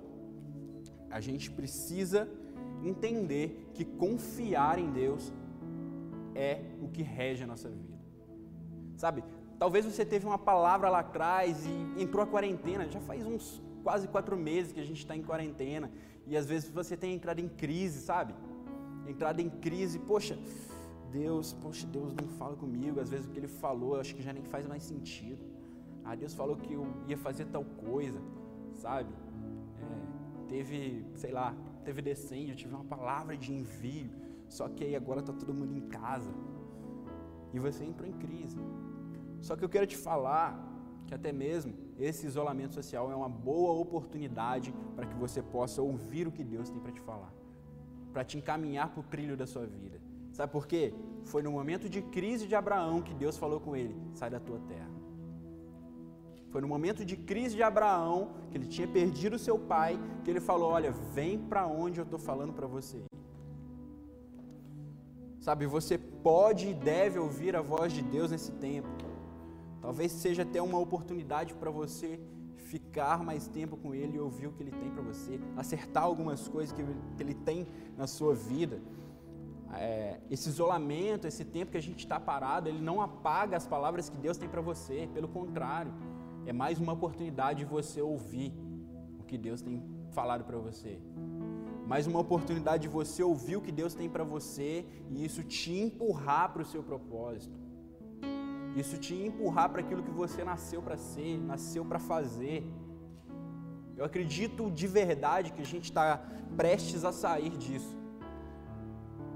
a 1.10 1.20
gente 1.20 1.50
precisa 1.50 2.28
entender 2.88 3.70
que 3.74 3.84
confiar 3.84 4.78
em 4.78 4.90
Deus 4.90 5.32
é 6.34 6.60
o 6.82 6.88
que 6.88 7.02
rege 7.02 7.44
a 7.44 7.46
nossa 7.46 7.68
vida. 7.68 7.94
Sabe, 8.96 9.24
talvez 9.58 9.84
você 9.84 10.04
teve 10.04 10.26
uma 10.26 10.38
palavra 10.38 10.88
lá 10.88 11.00
atrás 11.00 11.64
e 11.66 12.02
entrou 12.02 12.22
a 12.22 12.26
quarentena, 12.26 12.88
já 12.88 13.00
faz 13.00 13.26
uns 13.26 13.62
quase 13.82 14.08
quatro 14.08 14.36
meses 14.36 14.72
que 14.72 14.80
a 14.80 14.84
gente 14.84 14.98
está 14.98 15.14
em 15.16 15.22
quarentena 15.22 15.90
e 16.26 16.36
às 16.36 16.46
vezes 16.46 16.70
você 16.70 16.96
tem 16.96 17.14
entrado 17.14 17.40
em 17.40 17.48
crise, 17.48 18.00
sabe? 18.00 18.34
Entrado 19.06 19.40
em 19.40 19.50
crise, 19.50 19.98
poxa, 19.98 20.38
Deus, 21.12 21.52
poxa, 21.52 21.86
Deus 21.86 22.14
não 22.14 22.28
fala 22.28 22.56
comigo, 22.56 22.98
às 23.00 23.10
vezes 23.10 23.26
o 23.26 23.30
que 23.30 23.38
Ele 23.38 23.48
falou, 23.48 23.94
eu 23.94 24.00
acho 24.00 24.14
que 24.14 24.22
já 24.22 24.32
nem 24.32 24.42
faz 24.44 24.66
mais 24.66 24.82
sentido. 24.82 25.44
Ah, 26.04 26.14
Deus 26.14 26.34
falou 26.34 26.56
que 26.56 26.72
eu 26.72 26.86
ia 27.06 27.16
fazer 27.16 27.46
tal 27.46 27.64
coisa, 27.64 28.20
sabe? 28.74 29.10
É, 29.80 30.48
teve, 30.48 31.04
sei 31.14 31.30
lá, 31.30 31.54
teve 31.84 32.00
descende, 32.02 32.50
eu 32.50 32.56
tive 32.56 32.74
uma 32.74 32.84
palavra 32.84 33.36
de 33.36 33.52
envio, 33.52 34.10
só 34.48 34.68
que 34.68 34.84
aí 34.84 34.94
agora 34.96 35.20
está 35.20 35.32
todo 35.32 35.52
mundo 35.60 35.74
em 35.80 35.84
casa 35.88 36.32
e 37.52 37.58
você 37.58 37.84
entrou 37.84 38.08
em 38.08 38.16
crise. 38.24 38.58
Só 39.40 39.54
que 39.56 39.64
eu 39.64 39.68
quero 39.68 39.86
te 39.86 39.96
falar 39.96 40.48
que 41.06 41.14
até 41.14 41.30
mesmo 41.32 41.74
esse 41.98 42.26
isolamento 42.26 42.74
social 42.74 43.10
é 43.10 43.16
uma 43.22 43.28
boa 43.28 43.72
oportunidade 43.84 44.74
para 44.96 45.06
que 45.06 45.14
você 45.14 45.42
possa 45.42 45.82
ouvir 45.82 46.26
o 46.26 46.32
que 46.32 46.42
Deus 46.42 46.70
tem 46.70 46.80
para 46.80 46.92
te 46.92 47.00
falar, 47.00 47.32
para 48.12 48.24
te 48.24 48.38
encaminhar 48.38 48.90
para 48.90 49.00
o 49.00 49.04
trilho 49.04 49.36
da 49.36 49.46
sua 49.46 49.66
vida. 49.66 50.00
Sabe 50.32 50.50
por 50.50 50.66
quê? 50.66 50.92
Foi 51.24 51.42
no 51.42 51.52
momento 51.52 51.88
de 51.88 52.02
crise 52.02 52.48
de 52.48 52.56
Abraão 52.56 53.02
que 53.02 53.14
Deus 53.14 53.36
falou 53.36 53.60
com 53.60 53.76
ele: 53.76 53.94
sai 54.14 54.30
da 54.30 54.40
tua 54.40 54.58
terra. 54.60 55.03
Foi 56.54 56.60
no 56.60 56.68
momento 56.68 57.04
de 57.04 57.16
crise 57.16 57.56
de 57.56 57.64
Abraão, 57.64 58.28
que 58.48 58.56
ele 58.56 58.66
tinha 58.66 58.86
perdido 58.86 59.36
seu 59.40 59.58
pai, 59.58 59.98
que 60.22 60.30
ele 60.30 60.38
falou: 60.38 60.70
Olha, 60.70 60.92
vem 60.92 61.36
para 61.36 61.66
onde 61.66 61.98
eu 61.98 62.04
estou 62.04 62.16
falando 62.16 62.52
para 62.52 62.64
você. 62.64 63.02
Sabe, 65.40 65.66
você 65.66 65.98
pode 65.98 66.68
e 66.68 66.72
deve 66.72 67.18
ouvir 67.18 67.56
a 67.56 67.60
voz 67.60 67.92
de 67.92 68.02
Deus 68.02 68.30
nesse 68.30 68.52
tempo. 68.52 68.86
Talvez 69.80 70.12
seja 70.12 70.42
até 70.42 70.62
uma 70.62 70.78
oportunidade 70.78 71.52
para 71.54 71.72
você 71.72 72.20
ficar 72.54 73.24
mais 73.24 73.48
tempo 73.48 73.76
com 73.76 73.92
Ele 73.92 74.16
e 74.16 74.20
ouvir 74.20 74.46
o 74.46 74.52
que 74.52 74.62
Ele 74.62 74.70
tem 74.70 74.90
para 74.90 75.02
você, 75.02 75.40
acertar 75.56 76.04
algumas 76.04 76.46
coisas 76.46 76.72
que 76.72 76.82
Ele 77.20 77.34
tem 77.34 77.66
na 77.96 78.06
sua 78.06 78.32
vida. 78.32 78.80
É, 79.76 80.20
esse 80.30 80.48
isolamento, 80.48 81.26
esse 81.26 81.44
tempo 81.44 81.72
que 81.72 81.78
a 81.78 81.82
gente 81.82 81.98
está 81.98 82.20
parado, 82.20 82.68
ele 82.68 82.80
não 82.80 83.00
apaga 83.02 83.56
as 83.56 83.66
palavras 83.66 84.08
que 84.08 84.16
Deus 84.16 84.38
tem 84.38 84.48
para 84.48 84.60
você, 84.60 85.08
pelo 85.12 85.26
contrário, 85.26 85.92
é 86.46 86.52
mais 86.52 86.78
uma 86.78 86.92
oportunidade 86.92 87.60
de 87.60 87.64
você 87.64 88.00
ouvir 88.00 88.52
o 89.18 89.24
que 89.24 89.36
Deus 89.38 89.60
tem 89.62 89.82
falado 90.12 90.44
para 90.44 90.58
você. 90.58 90.98
Mais 91.86 92.06
uma 92.06 92.20
oportunidade 92.20 92.82
de 92.82 92.88
você 92.88 93.22
ouvir 93.22 93.56
o 93.56 93.60
que 93.60 93.72
Deus 93.72 93.94
tem 93.94 94.08
para 94.08 94.24
você 94.24 94.86
e 95.10 95.24
isso 95.24 95.42
te 95.42 95.72
empurrar 95.72 96.52
para 96.52 96.62
o 96.62 96.64
seu 96.64 96.82
propósito. 96.82 97.58
Isso 98.76 98.96
te 98.98 99.14
empurrar 99.14 99.68
para 99.70 99.80
aquilo 99.80 100.02
que 100.02 100.10
você 100.10 100.42
nasceu 100.42 100.82
para 100.82 100.96
ser, 100.96 101.38
nasceu 101.38 101.84
para 101.84 101.98
fazer. 101.98 102.64
Eu 103.96 104.04
acredito 104.04 104.70
de 104.70 104.86
verdade 104.86 105.52
que 105.52 105.62
a 105.62 105.70
gente 105.72 105.84
está 105.84 106.08
prestes 106.56 107.04
a 107.04 107.12
sair 107.12 107.56
disso. 107.56 107.96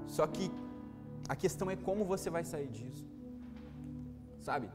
Só 0.07 0.25
que 0.27 0.51
a 1.27 1.35
questão 1.35 1.69
é 1.69 1.75
como 1.75 2.03
você 2.03 2.29
vai 2.29 2.43
sair 2.43 2.67
disso. 2.67 3.07
Sabe? 4.39 4.69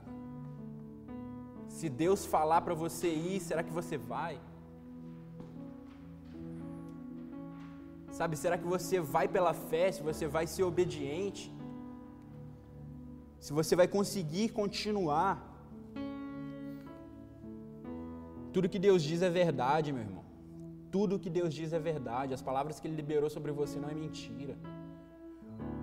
Se 1.77 1.89
Deus 2.03 2.21
falar 2.35 2.61
para 2.67 2.75
você 2.83 3.09
ir, 3.29 3.39
será 3.47 3.63
que 3.67 3.73
você 3.79 3.97
vai? 4.13 4.35
Sabe, 8.19 8.37
será 8.43 8.57
que 8.61 8.69
você 8.75 8.97
vai 9.15 9.27
pela 9.37 9.53
fé? 9.71 9.87
Se 9.97 10.03
você 10.09 10.27
vai 10.37 10.47
ser 10.53 10.63
obediente? 10.73 11.45
Se 13.47 13.53
você 13.59 13.75
vai 13.81 13.89
conseguir 13.97 14.47
continuar? 14.61 15.33
Tudo 18.55 18.73
que 18.75 18.83
Deus 18.89 19.03
diz 19.09 19.21
é 19.29 19.31
verdade, 19.43 19.93
meu 19.97 20.05
irmão. 20.09 20.25
Tudo 20.97 21.19
que 21.25 21.33
Deus 21.39 21.53
diz 21.59 21.73
é 21.79 21.81
verdade. 21.93 22.37
As 22.39 22.45
palavras 22.51 22.79
que 22.79 22.87
Ele 22.87 23.01
liberou 23.03 23.29
sobre 23.37 23.51
você 23.61 23.81
não 23.81 23.91
é 23.95 23.97
mentira. 24.05 24.55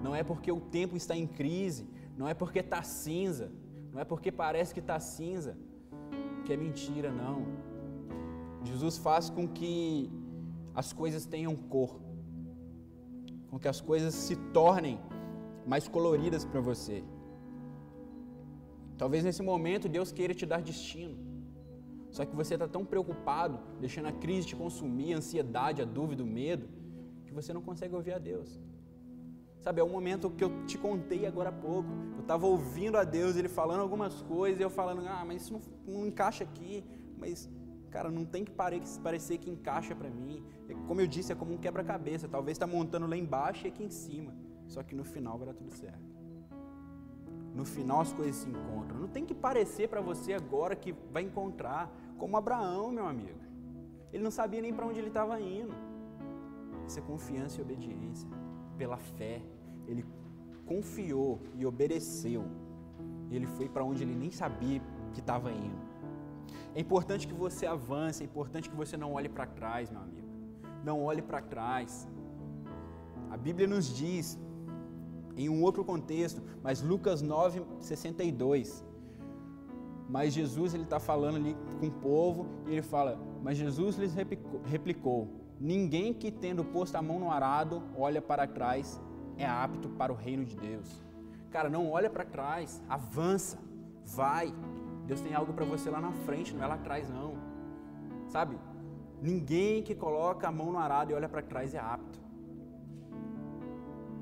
Não 0.05 0.15
é 0.15 0.23
porque 0.23 0.53
o 0.53 0.61
tempo 0.77 0.95
está 1.01 1.17
em 1.23 1.27
crise, 1.41 1.83
não 2.17 2.29
é 2.29 2.33
porque 2.33 2.59
está 2.59 2.81
cinza, 2.81 3.51
não 3.91 3.99
é 3.99 4.05
porque 4.05 4.31
parece 4.31 4.73
que 4.75 4.83
está 4.85 4.97
cinza, 5.15 5.53
que 6.45 6.53
é 6.53 6.57
mentira, 6.57 7.11
não. 7.11 7.45
Jesus 8.63 8.97
faz 8.97 9.29
com 9.29 9.47
que 9.47 10.09
as 10.73 10.93
coisas 10.93 11.25
tenham 11.25 11.55
cor, 11.55 11.99
com 13.49 13.59
que 13.59 13.67
as 13.67 13.81
coisas 13.81 14.13
se 14.13 14.35
tornem 14.53 14.99
mais 15.65 15.87
coloridas 15.87 16.45
para 16.45 16.61
você. 16.61 17.03
Talvez 18.97 19.23
nesse 19.23 19.41
momento 19.41 19.89
Deus 19.89 20.11
queira 20.11 20.33
te 20.33 20.45
dar 20.45 20.61
destino. 20.61 21.17
Só 22.11 22.25
que 22.25 22.35
você 22.35 22.53
está 22.55 22.67
tão 22.67 22.83
preocupado, 22.85 23.59
deixando 23.79 24.07
a 24.07 24.11
crise 24.11 24.47
te 24.47 24.55
consumir, 24.55 25.13
a 25.13 25.17
ansiedade, 25.17 25.81
a 25.81 25.85
dúvida, 25.85 26.23
o 26.23 26.27
medo, 26.27 26.67
que 27.25 27.33
você 27.33 27.53
não 27.53 27.61
consegue 27.61 27.95
ouvir 27.95 28.13
a 28.13 28.19
Deus. 28.19 28.59
Sabe, 29.61 29.79
é 29.79 29.83
o 29.83 29.89
momento 29.89 30.31
que 30.31 30.43
eu 30.43 30.65
te 30.65 30.75
contei 30.75 31.27
agora 31.27 31.49
há 31.49 31.51
pouco. 31.51 31.87
Eu 32.15 32.21
estava 32.21 32.47
ouvindo 32.47 32.97
a 32.97 33.03
Deus, 33.03 33.35
Ele 33.35 33.47
falando 33.47 33.81
algumas 33.81 34.21
coisas, 34.23 34.59
e 34.59 34.63
eu 34.63 34.71
falando, 34.71 35.07
ah, 35.07 35.23
mas 35.23 35.43
isso 35.43 35.53
não, 35.53 35.61
não 35.87 36.07
encaixa 36.07 36.43
aqui. 36.43 36.83
Mas, 37.15 37.47
cara, 37.91 38.09
não 38.09 38.25
tem 38.25 38.43
que 38.43 38.51
parecer 38.51 39.37
que 39.37 39.51
encaixa 39.51 39.95
para 39.95 40.09
mim. 40.09 40.43
É, 40.67 40.73
como 40.87 40.99
eu 40.99 41.05
disse, 41.05 41.31
é 41.31 41.35
como 41.35 41.53
um 41.53 41.57
quebra-cabeça. 41.57 42.27
Talvez 42.27 42.55
está 42.55 42.65
montando 42.65 43.05
lá 43.05 43.15
embaixo 43.15 43.67
e 43.67 43.69
aqui 43.69 43.83
em 43.83 43.89
cima. 43.91 44.33
Só 44.67 44.81
que 44.81 44.95
no 44.95 45.03
final 45.03 45.37
vai 45.37 45.45
dar 45.45 45.53
tudo 45.53 45.71
certo. 45.75 46.09
No 47.53 47.63
final 47.63 48.01
as 48.01 48.11
coisas 48.11 48.37
se 48.37 48.49
encontram. 48.49 48.99
Não 48.99 49.09
tem 49.09 49.25
que 49.25 49.35
parecer 49.35 49.87
para 49.87 50.01
você 50.01 50.33
agora 50.33 50.75
que 50.75 50.91
vai 51.11 51.21
encontrar. 51.21 51.93
Como 52.17 52.35
Abraão, 52.35 52.91
meu 52.91 53.05
amigo. 53.05 53.39
Ele 54.11 54.23
não 54.23 54.31
sabia 54.31 54.59
nem 54.59 54.73
para 54.73 54.87
onde 54.87 54.97
ele 54.97 55.09
estava 55.09 55.39
indo. 55.39 55.75
Isso 56.87 56.97
é 56.97 57.01
confiança 57.03 57.59
e 57.59 57.61
obediência 57.61 58.27
pela 58.77 58.97
fé, 58.97 59.41
ele 59.87 60.05
confiou 60.65 61.39
e 61.55 61.65
obedeceu. 61.65 62.43
Ele 63.29 63.47
foi 63.47 63.67
para 63.69 63.83
onde 63.83 64.03
ele 64.03 64.15
nem 64.15 64.31
sabia 64.31 64.81
que 65.13 65.19
estava 65.19 65.51
indo. 65.51 65.79
É 66.75 66.79
importante 66.79 67.27
que 67.27 67.33
você 67.33 67.65
avance, 67.65 68.23
é 68.23 68.25
importante 68.25 68.69
que 68.69 68.75
você 68.75 68.95
não 68.95 69.13
olhe 69.13 69.29
para 69.29 69.45
trás, 69.45 69.89
meu 69.89 70.01
amigo. 70.01 70.27
Não 70.83 71.03
olhe 71.03 71.21
para 71.21 71.41
trás. 71.41 72.07
A 73.29 73.37
Bíblia 73.37 73.67
nos 73.67 73.95
diz, 73.95 74.39
em 75.35 75.49
um 75.49 75.61
outro 75.61 75.83
contexto, 75.83 76.41
mas 76.63 76.81
Lucas 76.81 77.21
9, 77.21 77.63
62. 77.79 78.85
Mas 80.09 80.33
Jesus 80.33 80.73
ele 80.73 80.83
está 80.83 80.99
falando 80.99 81.37
ali 81.37 81.55
com 81.79 81.87
o 81.87 81.91
povo 81.91 82.45
e 82.67 82.71
ele 82.71 82.81
fala: 82.81 83.17
Mas 83.41 83.57
Jesus 83.57 83.97
lhes 83.97 84.13
replicou: 84.65 85.29
Ninguém 85.61 86.11
que 86.11 86.31
tendo 86.31 86.65
posto 86.65 86.95
a 86.95 87.03
mão 87.03 87.19
no 87.19 87.29
arado 87.29 87.83
olha 87.95 88.19
para 88.19 88.47
trás 88.47 88.99
é 89.37 89.45
apto 89.45 89.89
para 89.89 90.11
o 90.11 90.15
reino 90.15 90.43
de 90.43 90.55
Deus. 90.55 90.89
Cara, 91.51 91.69
não 91.69 91.91
olha 91.91 92.09
para 92.09 92.25
trás, 92.25 92.81
avança, 92.89 93.59
vai. 94.03 94.51
Deus 95.05 95.21
tem 95.21 95.35
algo 95.35 95.53
para 95.53 95.63
você 95.63 95.87
lá 95.87 96.01
na 96.01 96.11
frente, 96.25 96.51
não 96.55 96.63
é 96.63 96.67
lá 96.67 96.73
atrás 96.73 97.07
não. 97.11 97.35
Sabe? 98.27 98.57
Ninguém 99.21 99.83
que 99.83 99.93
coloca 99.93 100.47
a 100.47 100.51
mão 100.51 100.71
no 100.71 100.79
arado 100.79 101.11
e 101.11 101.13
olha 101.13 101.29
para 101.29 101.43
trás 101.43 101.75
é 101.75 101.79
apto. 101.79 102.19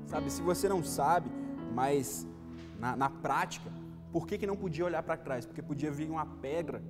Sabe, 0.04 0.30
se 0.30 0.42
você 0.42 0.68
não 0.68 0.84
sabe, 0.84 1.30
mas 1.72 2.28
na, 2.78 2.94
na 2.94 3.08
prática, 3.08 3.72
por 4.12 4.26
que, 4.26 4.36
que 4.36 4.46
não 4.46 4.58
podia 4.58 4.84
olhar 4.84 5.02
para 5.02 5.16
trás? 5.16 5.46
Porque 5.46 5.62
podia 5.62 5.90
vir 5.90 6.10
uma 6.10 6.26
pedra 6.26 6.82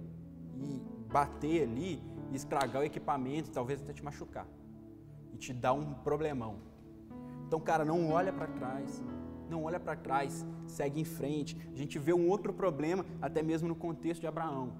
e 0.56 0.82
bater 1.08 1.62
ali, 1.62 2.02
e 2.30 2.36
estragar 2.36 2.82
o 2.82 2.84
equipamento, 2.84 3.50
talvez 3.50 3.80
até 3.80 3.92
te 3.92 4.04
machucar 4.04 4.46
e 5.32 5.36
te 5.36 5.52
dar 5.52 5.72
um 5.72 5.94
problemão. 5.94 6.56
Então, 7.46 7.60
cara, 7.60 7.84
não 7.84 8.10
olha 8.10 8.32
para 8.32 8.46
trás, 8.46 9.02
não 9.48 9.64
olha 9.64 9.80
para 9.80 9.96
trás, 9.96 10.46
segue 10.66 11.00
em 11.00 11.04
frente. 11.04 11.56
A 11.72 11.76
gente 11.76 11.98
vê 11.98 12.12
um 12.12 12.28
outro 12.28 12.52
problema, 12.52 13.04
até 13.20 13.42
mesmo 13.42 13.68
no 13.68 13.74
contexto 13.74 14.20
de 14.20 14.26
Abraão. 14.26 14.72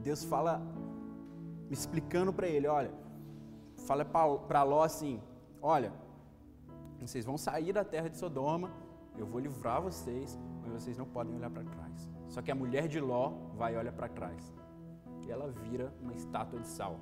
Deus 0.00 0.24
fala, 0.24 0.62
explicando 1.70 2.32
para 2.32 2.46
ele: 2.46 2.66
olha, 2.66 2.92
fala 3.86 4.04
para 4.04 4.62
Ló 4.62 4.82
assim: 4.82 5.20
olha, 5.60 5.92
vocês 7.00 7.24
vão 7.24 7.36
sair 7.36 7.72
da 7.72 7.84
terra 7.84 8.08
de 8.08 8.16
Sodoma, 8.16 8.70
eu 9.18 9.26
vou 9.26 9.40
livrar 9.40 9.82
vocês, 9.82 10.38
mas 10.62 10.72
vocês 10.72 10.96
não 10.96 11.06
podem 11.06 11.34
olhar 11.34 11.50
para 11.50 11.64
trás. 11.64 12.08
Só 12.28 12.40
que 12.40 12.50
a 12.50 12.54
mulher 12.54 12.86
de 12.88 13.00
Ló 13.00 13.32
vai 13.56 13.74
e 13.74 13.76
olha 13.76 13.92
para 13.92 14.08
trás. 14.08 14.52
E 15.26 15.30
ela 15.30 15.48
vira 15.50 15.92
uma 16.00 16.12
estátua 16.14 16.58
de 16.60 16.66
sal. 16.66 16.98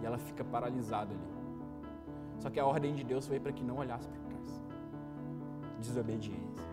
E 0.00 0.06
ela 0.06 0.18
fica 0.18 0.44
paralisada 0.44 1.12
ali. 1.12 1.38
Só 2.38 2.50
que 2.50 2.60
a 2.60 2.66
ordem 2.66 2.94
de 2.94 3.04
Deus 3.04 3.26
foi 3.26 3.40
para 3.40 3.52
que 3.52 3.64
não 3.64 3.78
olhasse 3.78 4.06
para 4.08 4.20
trás. 4.20 4.62
Desobediência. 5.80 6.64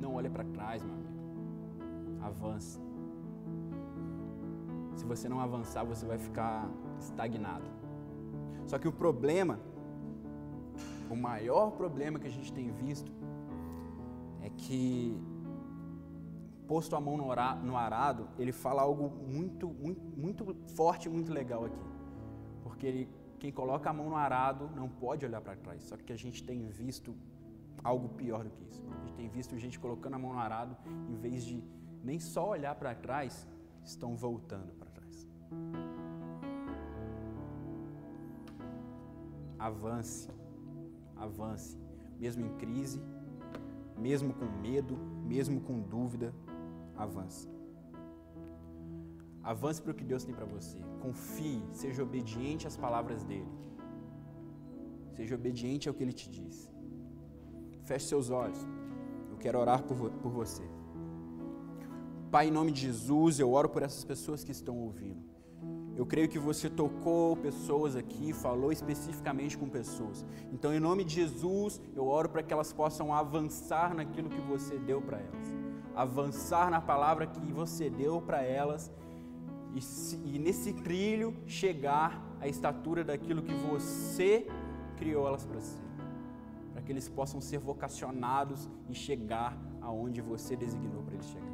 Não 0.00 0.14
olhe 0.14 0.28
para 0.28 0.44
trás, 0.44 0.82
meu 0.82 0.94
amigo. 0.94 1.12
Avance. 2.22 2.80
Se 4.96 5.04
você 5.04 5.28
não 5.28 5.40
avançar, 5.40 5.84
você 5.84 6.04
vai 6.04 6.18
ficar 6.18 6.68
estagnado. 6.98 7.64
Só 8.66 8.78
que 8.78 8.86
o 8.86 8.92
problema, 8.92 9.58
o 11.10 11.16
maior 11.16 11.70
problema 11.72 12.18
que 12.18 12.26
a 12.26 12.30
gente 12.30 12.52
tem 12.52 12.70
visto, 12.70 13.10
é 14.40 14.50
que 14.50 15.20
posto 16.72 16.96
a 16.96 17.00
mão 17.06 17.18
no 17.18 17.76
arado, 17.76 18.28
ele 18.38 18.50
fala 18.50 18.80
algo 18.80 19.10
muito, 19.30 19.68
muito, 19.68 20.00
muito 20.16 20.54
forte 20.74 21.06
e 21.06 21.10
muito 21.10 21.30
legal 21.30 21.66
aqui. 21.66 21.84
Porque 22.62 22.86
ele, 22.86 23.08
quem 23.38 23.52
coloca 23.52 23.90
a 23.90 23.92
mão 23.92 24.08
no 24.08 24.16
arado 24.16 24.70
não 24.74 24.88
pode 24.88 25.26
olhar 25.26 25.42
para 25.42 25.54
trás. 25.54 25.82
Só 25.82 25.98
que 25.98 26.10
a 26.14 26.16
gente 26.16 26.42
tem 26.42 26.66
visto 26.68 27.14
algo 27.84 28.08
pior 28.20 28.42
do 28.44 28.50
que 28.50 28.64
isso. 28.64 28.82
A 28.90 29.00
gente 29.00 29.12
tem 29.12 29.28
visto 29.28 29.58
gente 29.58 29.78
colocando 29.78 30.14
a 30.14 30.18
mão 30.18 30.32
no 30.32 30.38
arado, 30.38 30.74
em 31.10 31.16
vez 31.16 31.44
de 31.44 31.62
nem 32.02 32.18
só 32.18 32.48
olhar 32.48 32.74
para 32.74 32.94
trás, 32.94 33.46
estão 33.84 34.16
voltando 34.16 34.72
para 34.72 34.88
trás. 34.92 35.28
Avance, 39.58 40.30
avance, 41.16 41.78
mesmo 42.18 42.46
em 42.46 42.56
crise, 42.56 42.98
mesmo 43.98 44.32
com 44.32 44.46
medo, 44.46 44.96
mesmo 45.22 45.60
com 45.60 45.78
dúvida, 45.80 46.34
avance. 46.96 47.48
Avance 49.42 49.82
para 49.82 49.92
o 49.92 49.94
que 49.94 50.04
Deus 50.04 50.24
tem 50.24 50.34
para 50.34 50.44
você. 50.44 50.78
Confie, 51.00 51.62
seja 51.72 52.02
obediente 52.02 52.66
às 52.66 52.76
palavras 52.76 53.24
dele. 53.24 53.50
Seja 55.16 55.34
obediente 55.34 55.88
ao 55.88 55.94
que 55.94 56.02
ele 56.02 56.12
te 56.12 56.30
diz. 56.30 56.70
Feche 57.84 58.06
seus 58.06 58.30
olhos. 58.30 58.58
Eu 59.30 59.36
quero 59.36 59.58
orar 59.58 59.82
por, 59.82 60.10
por 60.10 60.30
você. 60.30 60.62
Pai, 62.30 62.48
em 62.48 62.50
nome 62.50 62.72
de 62.72 62.82
Jesus, 62.82 63.40
eu 63.40 63.52
oro 63.52 63.68
por 63.68 63.82
essas 63.82 64.04
pessoas 64.04 64.44
que 64.44 64.52
estão 64.52 64.78
ouvindo. 64.78 65.32
Eu 65.94 66.06
creio 66.06 66.28
que 66.28 66.38
você 66.38 66.70
tocou 66.70 67.36
pessoas 67.36 67.94
aqui, 67.94 68.32
falou 68.32 68.72
especificamente 68.72 69.58
com 69.58 69.68
pessoas. 69.68 70.24
Então, 70.50 70.72
em 70.72 70.80
nome 70.80 71.04
de 71.04 71.14
Jesus, 71.16 71.80
eu 71.94 72.06
oro 72.06 72.30
para 72.30 72.42
que 72.42 72.52
elas 72.52 72.72
possam 72.72 73.12
avançar 73.12 73.94
naquilo 73.94 74.30
que 74.30 74.40
você 74.40 74.78
deu 74.78 75.02
para 75.02 75.18
elas. 75.18 75.61
Avançar 75.94 76.70
na 76.70 76.80
palavra 76.80 77.26
que 77.26 77.52
você 77.52 77.90
deu 77.90 78.20
para 78.20 78.42
elas 78.42 78.90
e, 79.74 80.34
e, 80.34 80.38
nesse 80.38 80.72
trilho 80.72 81.34
chegar 81.46 82.22
à 82.40 82.48
estatura 82.48 83.02
daquilo 83.02 83.42
que 83.42 83.54
você 83.54 84.46
criou 84.96 85.26
elas 85.26 85.44
para 85.44 85.60
ser. 85.60 85.80
Para 86.72 86.82
que 86.82 86.92
eles 86.92 87.08
possam 87.08 87.40
ser 87.40 87.58
vocacionados 87.58 88.68
e 88.88 88.94
chegar 88.94 89.56
aonde 89.80 90.20
você 90.20 90.56
designou 90.56 91.02
para 91.02 91.14
eles 91.14 91.26
chegar. 91.26 91.52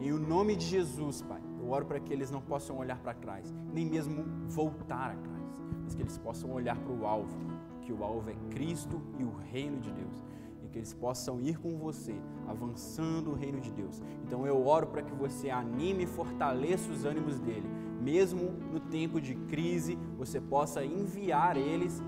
Em 0.00 0.12
o 0.12 0.18
nome 0.18 0.54
de 0.54 0.64
Jesus, 0.64 1.22
Pai, 1.22 1.40
eu 1.60 1.70
oro 1.70 1.86
para 1.86 1.98
que 1.98 2.12
eles 2.12 2.30
não 2.30 2.40
possam 2.40 2.78
olhar 2.78 2.98
para 2.98 3.14
trás, 3.14 3.52
nem 3.72 3.84
mesmo 3.84 4.24
voltar 4.46 5.10
atrás, 5.10 5.62
mas 5.82 5.94
que 5.94 6.02
eles 6.02 6.16
possam 6.18 6.52
olhar 6.52 6.76
para 6.76 6.92
o 6.92 7.04
alvo, 7.04 7.36
que 7.82 7.92
o 7.92 8.04
alvo 8.04 8.30
é 8.30 8.36
Cristo 8.50 9.02
e 9.18 9.24
o 9.24 9.32
reino 9.50 9.80
de 9.80 9.90
Deus. 9.90 10.24
E 10.68 10.70
que 10.70 10.78
eles 10.78 10.92
possam 10.92 11.40
ir 11.40 11.58
com 11.58 11.78
você, 11.78 12.14
avançando 12.46 13.30
o 13.30 13.34
reino 13.34 13.58
de 13.58 13.72
Deus. 13.72 14.02
Então 14.22 14.46
eu 14.46 14.66
oro 14.66 14.88
para 14.88 15.02
que 15.02 15.14
você 15.14 15.48
anime 15.48 16.04
e 16.04 16.06
fortaleça 16.06 16.90
os 16.92 17.06
ânimos 17.06 17.38
dele, 17.40 17.66
mesmo 18.02 18.50
no 18.70 18.78
tempo 18.78 19.18
de 19.18 19.34
crise, 19.34 19.98
você 20.18 20.38
possa 20.38 20.84
enviar 20.84 21.56
eles 21.56 22.02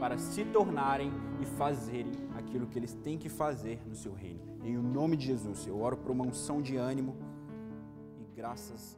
para 0.00 0.16
se 0.16 0.42
tornarem 0.46 1.12
e 1.40 1.44
fazerem 1.44 2.12
aquilo 2.34 2.66
que 2.66 2.78
eles 2.78 2.94
têm 2.94 3.18
que 3.18 3.28
fazer 3.28 3.80
no 3.86 3.94
seu 3.94 4.14
reino. 4.14 4.40
Em 4.64 4.76
nome 4.78 5.16
de 5.16 5.26
Jesus, 5.26 5.66
eu 5.66 5.78
oro 5.78 5.98
por 5.98 6.10
uma 6.10 6.24
unção 6.24 6.62
de 6.62 6.76
ânimo 6.76 7.14
graças 8.34 8.97